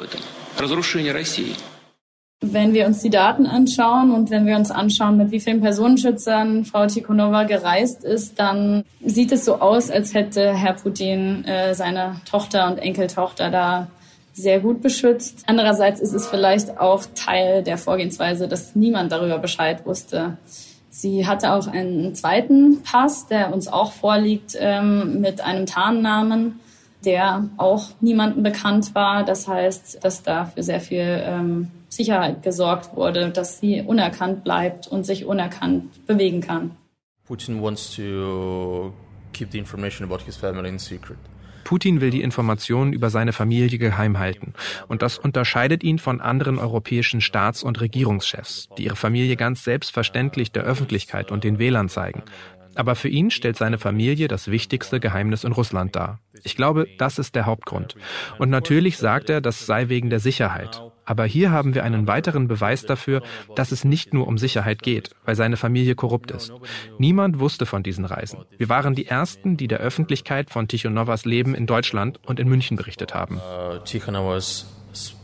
Wenn 2.42 2.75
wir 2.75 2.87
uns 2.87 3.01
die 3.01 3.09
Daten 3.09 3.46
anschauen 3.46 4.11
und 4.12 4.29
wenn 4.29 4.44
wir 4.44 4.57
uns 4.57 4.70
anschauen, 4.70 5.16
mit 5.16 5.31
wie 5.31 5.40
vielen 5.40 5.62
Personenschützern 5.62 6.66
Frau 6.66 6.87
Tikhonova 6.87 7.44
gereist 7.44 8.05
ist, 8.05 8.38
dann 8.38 8.85
sieht 9.03 9.33
es 9.33 9.46
so 9.46 9.61
aus, 9.61 9.90
als 9.90 10.12
hätte 10.12 10.55
Herr 10.55 10.75
Putin 10.75 11.46
äh, 11.46 11.75
seine 11.75 12.20
Tochter 12.31 12.70
und 12.70 12.79
Enkeltochter 12.79 13.51
da 13.51 13.88
sehr 14.35 14.61
gut 14.61 14.83
beschützt. 14.83 15.44
Andererseits 15.46 16.01
ist 16.01 16.12
es 16.12 16.27
vielleicht 16.27 16.79
auch 16.79 17.05
Teil 17.14 17.62
der 17.62 17.79
Vorgehensweise, 17.79 18.49
dass 18.49 18.77
niemand 18.77 19.12
darüber 19.12 19.38
Bescheid 19.38 19.87
wusste. 19.87 20.37
Sie 20.90 21.27
hatte 21.27 21.53
auch 21.53 21.66
einen 21.66 22.14
zweiten 22.14 22.83
Pass, 22.83 23.27
der 23.27 23.53
uns 23.53 23.66
auch 23.66 23.92
vorliegt, 23.92 24.55
ähm, 24.59 25.22
mit 25.22 25.40
einem 25.40 25.64
Tarnnamen, 25.64 26.61
der 27.03 27.49
auch 27.57 27.88
niemandem 28.01 28.42
bekannt 28.42 28.94
war. 28.94 29.25
Das 29.25 29.49
heißt, 29.49 30.05
dass 30.05 30.22
da 30.22 30.44
für 30.44 30.62
sehr 30.62 30.81
viel 30.81 31.22
ähm, 31.25 31.70
Sicherheit 31.96 32.42
gesorgt 32.42 32.96
wurde, 32.96 33.30
dass 33.30 33.59
sie 33.59 33.82
unerkannt 33.82 34.44
bleibt 34.44 34.87
und 34.87 35.04
sich 35.04 35.24
unerkannt 35.24 36.06
bewegen 36.06 36.40
kann. 36.40 36.76
Putin 37.26 37.61
wants 37.61 37.94
to 37.96 38.92
keep 39.32 39.50
the 39.50 39.59
information 39.59 40.09
about 40.09 40.24
his 40.24 40.37
family 40.37 40.68
in 40.68 40.78
secret. 40.78 41.18
Putin 41.66 42.00
will 42.00 42.11
die 42.11 42.22
Informationen 42.22 42.92
über 42.92 43.11
seine 43.11 43.32
Familie 43.32 43.76
geheim 43.78 44.20
halten. 44.20 44.54
Und 44.87 45.02
das 45.02 45.18
unterscheidet 45.18 45.82
ihn 45.82 45.98
von 45.98 46.20
anderen 46.20 46.61
europäischen 46.61 47.20
Staats- 47.20 47.64
und 47.64 47.80
Regierungschefs, 47.80 48.68
die 48.78 48.85
ihre 48.85 48.94
Familie 48.94 49.35
ganz 49.35 49.64
selbstverständlich 49.64 50.52
der 50.52 50.62
Öffentlichkeit 50.62 51.32
und 51.32 51.42
den 51.42 51.59
Wählern 51.59 51.88
zeigen. 51.88 52.22
Aber 52.76 52.94
für 52.94 53.09
ihn 53.09 53.32
stellt 53.32 53.56
seine 53.56 53.78
Familie 53.78 54.28
das 54.28 54.48
wichtigste 54.48 55.00
Geheimnis 55.00 55.42
in 55.42 55.50
Russland 55.50 55.96
dar. 55.96 56.20
Ich 56.44 56.54
glaube, 56.54 56.87
das 56.98 57.18
ist 57.18 57.35
der 57.35 57.46
Hauptgrund. 57.46 57.96
Und 58.38 58.50
natürlich 58.50 58.96
sagt 58.96 59.28
er, 59.28 59.40
das 59.40 59.66
sei 59.66 59.88
wegen 59.88 60.09
der 60.09 60.20
Sicherheit. 60.20 60.80
Aber 61.06 61.24
hier 61.24 61.50
haben 61.50 61.74
wir 61.74 61.84
einen 61.84 62.06
weiteren 62.06 62.48
Beweis 62.48 62.84
dafür, 62.84 63.22
dass 63.54 63.72
es 63.72 63.84
nicht 63.84 64.12
nur 64.12 64.26
um 64.26 64.36
Sicherheit 64.36 64.82
geht, 64.82 65.10
weil 65.24 65.36
seine 65.36 65.56
Familie 65.56 65.94
korrupt 65.94 66.32
ist. 66.32 66.52
Niemand 66.98 67.38
wusste 67.38 67.64
von 67.64 67.82
diesen 67.82 68.04
Reisen. 68.04 68.40
Wir 68.58 68.68
waren 68.68 68.94
die 68.94 69.06
Ersten, 69.06 69.56
die 69.56 69.68
der 69.68 69.78
Öffentlichkeit 69.78 70.50
von 70.50 70.68
Tichonovas 70.68 71.24
Leben 71.24 71.54
in 71.54 71.66
Deutschland 71.66 72.20
und 72.26 72.40
in 72.40 72.48
München 72.48 72.76
berichtet 72.76 73.14
haben. 73.14 73.40
Tichonovas, 73.84 74.66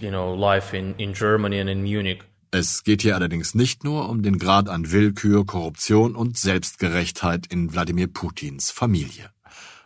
you 0.01 0.09
know, 0.09 0.35
life 0.35 0.77
in, 0.77 0.95
in 0.97 1.13
Germany 1.13 1.61
and 1.61 1.69
in 1.69 1.83
Munich. 1.83 2.23
Es 2.55 2.85
geht 2.85 3.01
hier 3.01 3.17
allerdings 3.17 3.55
nicht 3.55 3.83
nur 3.83 4.11
um 4.11 4.23
den 4.23 4.39
Grad 4.39 4.69
an 4.69 4.93
Willkür, 4.93 5.47
Korruption 5.47 6.15
und 6.15 6.37
Selbstgerechtheit 6.37 7.47
in 7.47 7.73
Wladimir 7.73 8.09
Putins 8.09 8.71
Familie. 8.71 9.31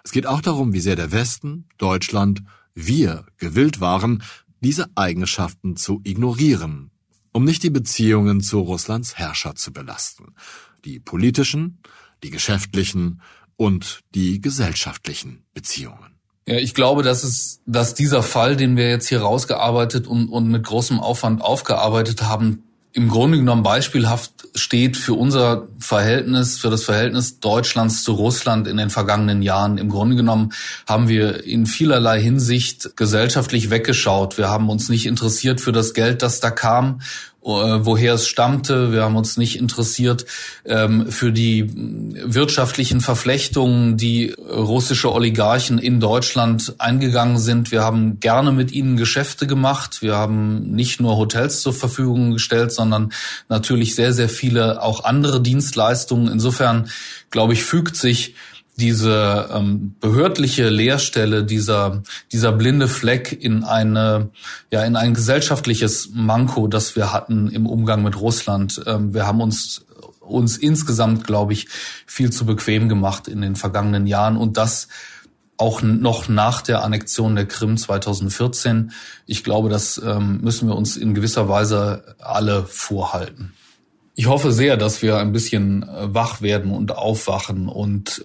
Es 0.02 0.10
geht 0.10 0.26
auch 0.26 0.40
darum, 0.40 0.72
wie 0.72 0.80
sehr 0.80 0.96
der 0.96 1.12
Westen, 1.12 1.68
Deutschland, 1.78 2.42
wir 2.74 3.24
gewillt 3.38 3.80
waren, 3.80 4.22
diese 4.60 4.86
Eigenschaften 4.94 5.76
zu 5.76 6.00
ignorieren, 6.04 6.90
um 7.32 7.44
nicht 7.44 7.62
die 7.62 7.70
Beziehungen 7.70 8.40
zu 8.40 8.60
Russlands 8.60 9.16
Herrscher 9.16 9.54
zu 9.54 9.72
belasten, 9.72 10.34
die 10.84 11.00
politischen, 11.00 11.78
die 12.22 12.30
geschäftlichen 12.30 13.20
und 13.56 14.00
die 14.14 14.40
gesellschaftlichen 14.40 15.44
Beziehungen. 15.52 16.16
Ja, 16.48 16.56
ich 16.56 16.74
glaube, 16.74 17.02
dass 17.02 17.24
es, 17.24 17.60
dass 17.66 17.94
dieser 17.94 18.22
Fall, 18.22 18.56
den 18.56 18.76
wir 18.76 18.88
jetzt 18.88 19.08
hier 19.08 19.20
rausgearbeitet 19.20 20.06
und, 20.06 20.28
und 20.28 20.48
mit 20.48 20.64
großem 20.64 21.00
Aufwand 21.00 21.42
aufgearbeitet 21.42 22.22
haben, 22.22 22.62
im 22.96 23.10
Grunde 23.10 23.36
genommen 23.36 23.62
beispielhaft 23.62 24.48
steht 24.54 24.96
für 24.96 25.12
unser 25.12 25.68
Verhältnis, 25.78 26.58
für 26.58 26.70
das 26.70 26.82
Verhältnis 26.82 27.40
Deutschlands 27.40 28.02
zu 28.02 28.14
Russland 28.14 28.66
in 28.66 28.78
den 28.78 28.88
vergangenen 28.88 29.42
Jahren. 29.42 29.76
Im 29.76 29.90
Grunde 29.90 30.16
genommen 30.16 30.54
haben 30.88 31.06
wir 31.06 31.44
in 31.44 31.66
vielerlei 31.66 32.18
Hinsicht 32.18 32.96
gesellschaftlich 32.96 33.68
weggeschaut. 33.68 34.38
Wir 34.38 34.48
haben 34.48 34.70
uns 34.70 34.88
nicht 34.88 35.04
interessiert 35.04 35.60
für 35.60 35.72
das 35.72 35.92
Geld, 35.92 36.22
das 36.22 36.40
da 36.40 36.50
kam 36.50 37.02
woher 37.46 38.14
es 38.14 38.26
stammte. 38.26 38.92
Wir 38.92 39.04
haben 39.04 39.16
uns 39.16 39.36
nicht 39.36 39.58
interessiert 39.58 40.26
ähm, 40.64 41.10
für 41.10 41.30
die 41.30 41.70
wirtschaftlichen 41.74 43.00
Verflechtungen, 43.00 43.96
die 43.96 44.34
russische 44.50 45.12
Oligarchen 45.12 45.78
in 45.78 46.00
Deutschland 46.00 46.74
eingegangen 46.78 47.38
sind. 47.38 47.70
Wir 47.70 47.82
haben 47.82 48.18
gerne 48.18 48.50
mit 48.50 48.72
ihnen 48.72 48.96
Geschäfte 48.96 49.46
gemacht. 49.46 50.02
Wir 50.02 50.16
haben 50.16 50.72
nicht 50.72 51.00
nur 51.00 51.16
Hotels 51.16 51.60
zur 51.60 51.72
Verfügung 51.72 52.32
gestellt, 52.32 52.72
sondern 52.72 53.12
natürlich 53.48 53.94
sehr, 53.94 54.12
sehr 54.12 54.28
viele 54.28 54.82
auch 54.82 55.04
andere 55.04 55.40
Dienstleistungen. 55.40 56.26
Insofern, 56.28 56.90
glaube 57.30 57.52
ich, 57.52 57.62
fügt 57.62 57.96
sich 57.96 58.34
diese 58.76 59.48
ähm, 59.52 59.94
behördliche 60.00 60.68
Leerstelle, 60.68 61.44
dieser, 61.44 62.02
dieser 62.30 62.52
blinde 62.52 62.88
Fleck 62.88 63.32
in 63.32 63.64
eine, 63.64 64.30
ja, 64.70 64.84
in 64.84 64.96
ein 64.96 65.14
gesellschaftliches 65.14 66.10
Manko, 66.12 66.68
das 66.68 66.94
wir 66.94 67.12
hatten 67.12 67.48
im 67.48 67.66
Umgang 67.66 68.02
mit 68.02 68.20
Russland. 68.20 68.82
Ähm, 68.86 69.14
wir 69.14 69.26
haben 69.26 69.40
uns 69.40 69.86
uns 70.20 70.56
insgesamt, 70.56 71.24
glaube 71.24 71.52
ich, 71.52 71.68
viel 72.04 72.30
zu 72.30 72.46
bequem 72.46 72.88
gemacht 72.88 73.28
in 73.28 73.40
den 73.40 73.54
vergangenen 73.54 74.08
Jahren 74.08 74.36
und 74.36 74.56
das 74.56 74.88
auch 75.56 75.82
noch 75.82 76.28
nach 76.28 76.60
der 76.60 76.82
Annexion 76.82 77.34
der 77.34 77.46
Krim 77.46 77.76
2014. 77.76 78.92
Ich 79.26 79.42
glaube, 79.42 79.68
das 79.68 80.00
ähm, 80.04 80.40
müssen 80.42 80.68
wir 80.68 80.74
uns 80.74 80.96
in 80.96 81.14
gewisser 81.14 81.48
Weise 81.48 82.16
alle 82.18 82.64
vorhalten. 82.64 83.54
Ich 84.14 84.26
hoffe 84.26 84.52
sehr, 84.52 84.76
dass 84.76 85.00
wir 85.00 85.18
ein 85.18 85.32
bisschen 85.32 85.82
äh, 85.82 86.14
wach 86.14 86.42
werden 86.42 86.72
und 86.72 86.92
aufwachen 86.92 87.68
und 87.68 88.24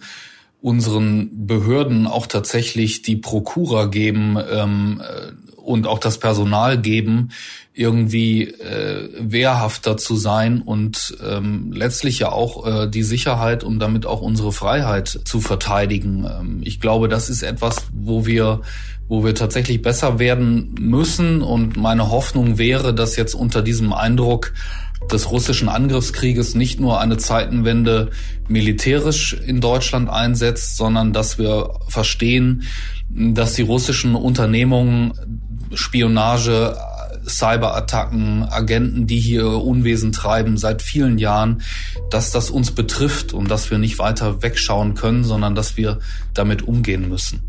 unseren 0.61 1.47
Behörden 1.47 2.07
auch 2.07 2.27
tatsächlich 2.27 3.01
die 3.01 3.15
Prokura 3.15 3.85
geben 3.85 4.37
ähm, 4.51 5.01
äh, 5.01 5.31
und 5.55 5.87
auch 5.87 5.99
das 5.99 6.17
Personal 6.17 6.79
geben, 6.79 7.29
irgendwie 7.73 8.43
äh, 8.43 9.09
wehrhafter 9.19 9.97
zu 9.97 10.15
sein 10.15 10.61
und 10.61 11.17
ähm, 11.25 11.71
letztlich 11.71 12.19
ja 12.19 12.31
auch 12.31 12.65
äh, 12.65 12.87
die 12.87 13.03
Sicherheit 13.03 13.63
und 13.63 13.79
damit 13.79 14.05
auch 14.05 14.21
unsere 14.21 14.51
Freiheit 14.51 15.07
zu 15.25 15.39
verteidigen. 15.39 16.25
Ähm, 16.25 16.61
ich 16.63 16.79
glaube, 16.79 17.07
das 17.07 17.29
ist 17.29 17.43
etwas, 17.43 17.77
wo 17.93 18.25
wir 18.25 18.61
wo 19.07 19.25
wir 19.25 19.35
tatsächlich 19.35 19.81
besser 19.81 20.19
werden 20.19 20.73
müssen 20.79 21.41
und 21.41 21.75
meine 21.75 22.11
Hoffnung 22.11 22.57
wäre, 22.57 22.93
dass 22.93 23.17
jetzt 23.17 23.33
unter 23.33 23.61
diesem 23.61 23.91
Eindruck 23.91 24.53
des 25.09 25.31
russischen 25.31 25.69
Angriffskrieges 25.69 26.55
nicht 26.55 26.79
nur 26.79 26.99
eine 26.99 27.17
Zeitenwende 27.17 28.11
militärisch 28.47 29.33
in 29.33 29.61
Deutschland 29.61 30.09
einsetzt, 30.09 30.77
sondern 30.77 31.13
dass 31.13 31.37
wir 31.37 31.79
verstehen, 31.87 32.63
dass 33.09 33.53
die 33.53 33.63
russischen 33.63 34.15
Unternehmungen 34.15 35.13
Spionage, 35.73 36.75
Cyberattacken, 37.27 38.43
Agenten, 38.43 39.07
die 39.07 39.19
hier 39.19 39.47
Unwesen 39.47 40.11
treiben 40.11 40.57
seit 40.57 40.81
vielen 40.81 41.17
Jahren, 41.17 41.61
dass 42.09 42.31
das 42.31 42.49
uns 42.49 42.71
betrifft 42.71 43.33
und 43.33 43.49
dass 43.49 43.69
wir 43.69 43.77
nicht 43.77 43.99
weiter 43.99 44.41
wegschauen 44.41 44.95
können, 44.95 45.23
sondern 45.23 45.55
dass 45.55 45.77
wir 45.77 45.99
damit 46.33 46.63
umgehen 46.63 47.09
müssen. 47.09 47.41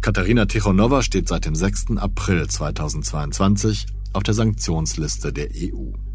Katharina 0.00 0.46
Tichonova 0.46 1.02
steht 1.02 1.28
seit 1.28 1.46
dem 1.46 1.54
6. 1.54 1.96
April 1.96 2.46
2022 2.46 3.86
auf 4.12 4.22
der 4.22 4.34
Sanktionsliste 4.34 5.32
der 5.32 5.48
EU. 5.54 6.05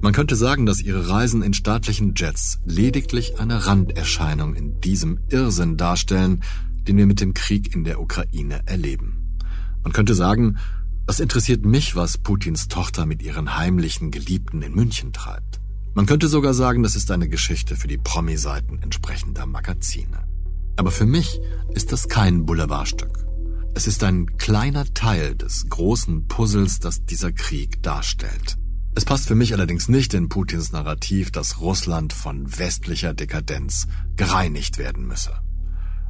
Man 0.00 0.12
könnte 0.12 0.36
sagen, 0.36 0.64
dass 0.64 0.80
ihre 0.80 1.08
Reisen 1.08 1.42
in 1.42 1.54
staatlichen 1.54 2.14
Jets 2.16 2.60
lediglich 2.64 3.40
eine 3.40 3.66
Randerscheinung 3.66 4.54
in 4.54 4.80
diesem 4.80 5.18
Irrsinn 5.28 5.76
darstellen, 5.76 6.42
den 6.86 6.96
wir 6.96 7.06
mit 7.06 7.20
dem 7.20 7.34
Krieg 7.34 7.74
in 7.74 7.82
der 7.82 8.00
Ukraine 8.00 8.62
erleben. 8.66 9.36
Man 9.82 9.92
könnte 9.92 10.14
sagen, 10.14 10.58
was 11.06 11.18
interessiert 11.20 11.64
mich, 11.64 11.96
was 11.96 12.18
Putins 12.18 12.68
Tochter 12.68 13.06
mit 13.06 13.22
ihren 13.22 13.56
heimlichen 13.56 14.10
Geliebten 14.10 14.62
in 14.62 14.74
München 14.74 15.12
treibt? 15.12 15.60
Man 15.94 16.06
könnte 16.06 16.28
sogar 16.28 16.54
sagen, 16.54 16.84
das 16.84 16.94
ist 16.94 17.10
eine 17.10 17.28
Geschichte 17.28 17.74
für 17.74 17.88
die 17.88 17.98
Promi-Seiten 17.98 18.80
entsprechender 18.82 19.46
Magazine. 19.46 20.28
Aber 20.76 20.92
für 20.92 21.06
mich 21.06 21.40
ist 21.74 21.90
das 21.90 22.08
kein 22.08 22.46
Boulevardstück. 22.46 23.26
Es 23.74 23.88
ist 23.88 24.04
ein 24.04 24.36
kleiner 24.36 24.84
Teil 24.94 25.34
des 25.34 25.68
großen 25.68 26.28
Puzzles, 26.28 26.78
das 26.78 27.04
dieser 27.04 27.32
Krieg 27.32 27.82
darstellt. 27.82 28.58
Es 28.98 29.04
passt 29.04 29.28
für 29.28 29.36
mich 29.36 29.52
allerdings 29.52 29.88
nicht 29.88 30.12
in 30.12 30.28
Putins 30.28 30.72
Narrativ, 30.72 31.30
dass 31.30 31.60
Russland 31.60 32.12
von 32.12 32.58
westlicher 32.58 33.14
Dekadenz 33.14 33.86
gereinigt 34.16 34.76
werden 34.76 35.06
müsse. 35.06 35.38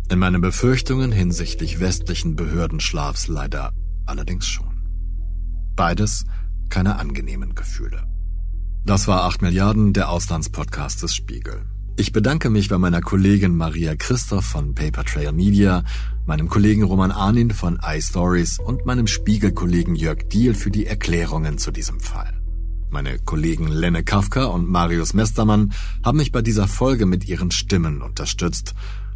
In 0.09 0.19
meine 0.19 0.39
Befürchtungen 0.39 1.13
hinsichtlich 1.13 1.81
westlichen 1.81 2.35
Behördenschlafs 2.35 3.29
leider 3.29 3.75
allerdings 4.07 4.47
schon. 4.47 4.87
Beides 5.77 6.25
keine 6.71 6.99
angenehmen 6.99 7.55
Gefühle. 7.55 8.05
Das 8.87 9.07
war 9.07 9.25
8 9.25 9.43
Milliarden, 9.43 9.93
der 9.93 10.09
Auslandspodcast 10.09 11.03
des 11.03 11.15
Spiegel. 11.15 11.67
Ich 11.99 12.13
bedanke 12.13 12.49
mich 12.49 12.71
bei 12.71 12.79
meiner 12.79 13.03
Kollegin 13.03 13.55
Maria 13.55 13.97
Christoph 13.97 14.47
von 14.47 14.75
Paper 14.75 15.05
Trail 15.05 15.33
Media, 15.33 15.85
meinem 16.25 16.49
Kollegen 16.49 16.85
Roman 16.85 17.11
Arnin 17.11 17.51
von 17.51 17.79
iStories 17.85 18.59
und 18.59 18.87
meinem 18.87 19.07
Spiegelkollegen 19.07 19.95
Jörg 19.95 20.31
Diel 20.31 20.55
für 20.55 20.71
die 20.71 20.87
Erklärungen 20.87 21.59
zu 21.59 21.71
diesem 21.71 22.01
Fall. 22.01 22.38
Meine 22.91 23.19
Kollegen 23.19 23.69
Lenne 23.69 24.03
Kafka 24.03 24.45
und 24.45 24.69
Marius 24.69 25.13
Mestermann 25.13 25.73
haben 26.03 26.19
mich 26.19 26.33
bei 26.33 26.41
dieser 26.41 26.67
Folge 26.67 27.05
mit 27.05 27.29
ihren 27.29 27.51
Stimmen 27.51 28.01
unterstützt. 28.01 28.75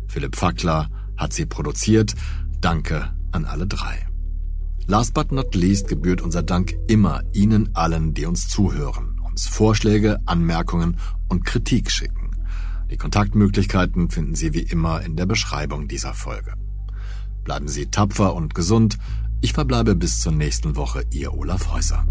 Philipp 0.09 0.37
Fackler 0.37 0.91
hat 1.17 1.33
sie 1.33 1.47
produziert. 1.47 2.15
Danke 2.61 3.15
an 3.33 3.47
alle 3.47 3.67
drei. 3.67 4.07
Last 4.87 5.15
but 5.15 5.33
not 5.33 5.55
least 5.55 5.89
gebührt 5.89 6.21
unser 6.21 6.43
Dank 6.43 6.75
immer 6.87 7.23
Ihnen 7.33 7.75
allen, 7.75 8.13
die 8.13 8.27
uns 8.27 8.49
zuhören, 8.49 9.19
uns 9.21 9.47
Vorschläge, 9.47 10.21
Anmerkungen 10.27 10.99
und 11.29 11.47
Kritik 11.47 11.91
schicken. 11.91 12.37
Die 12.91 12.99
Kontaktmöglichkeiten 12.99 14.11
finden 14.11 14.35
Sie 14.35 14.53
wie 14.53 14.63
immer 14.63 15.01
in 15.01 15.17
der 15.17 15.25
Beschreibung 15.25 15.89
dieser 15.89 16.13
Folge. 16.13 16.53
Bleiben 17.43 17.69
Sie 17.69 17.87
tapfer 17.87 18.35
und 18.35 18.55
gesund. 18.55 18.99
Ich 19.41 19.55
verbleibe 19.55 19.95
bis 19.95 20.21
zur 20.21 20.33
nächsten 20.33 20.77
Woche, 20.77 21.05
Ihr 21.11 21.33
Olaf 21.33 21.73
Häuser. 21.73 22.05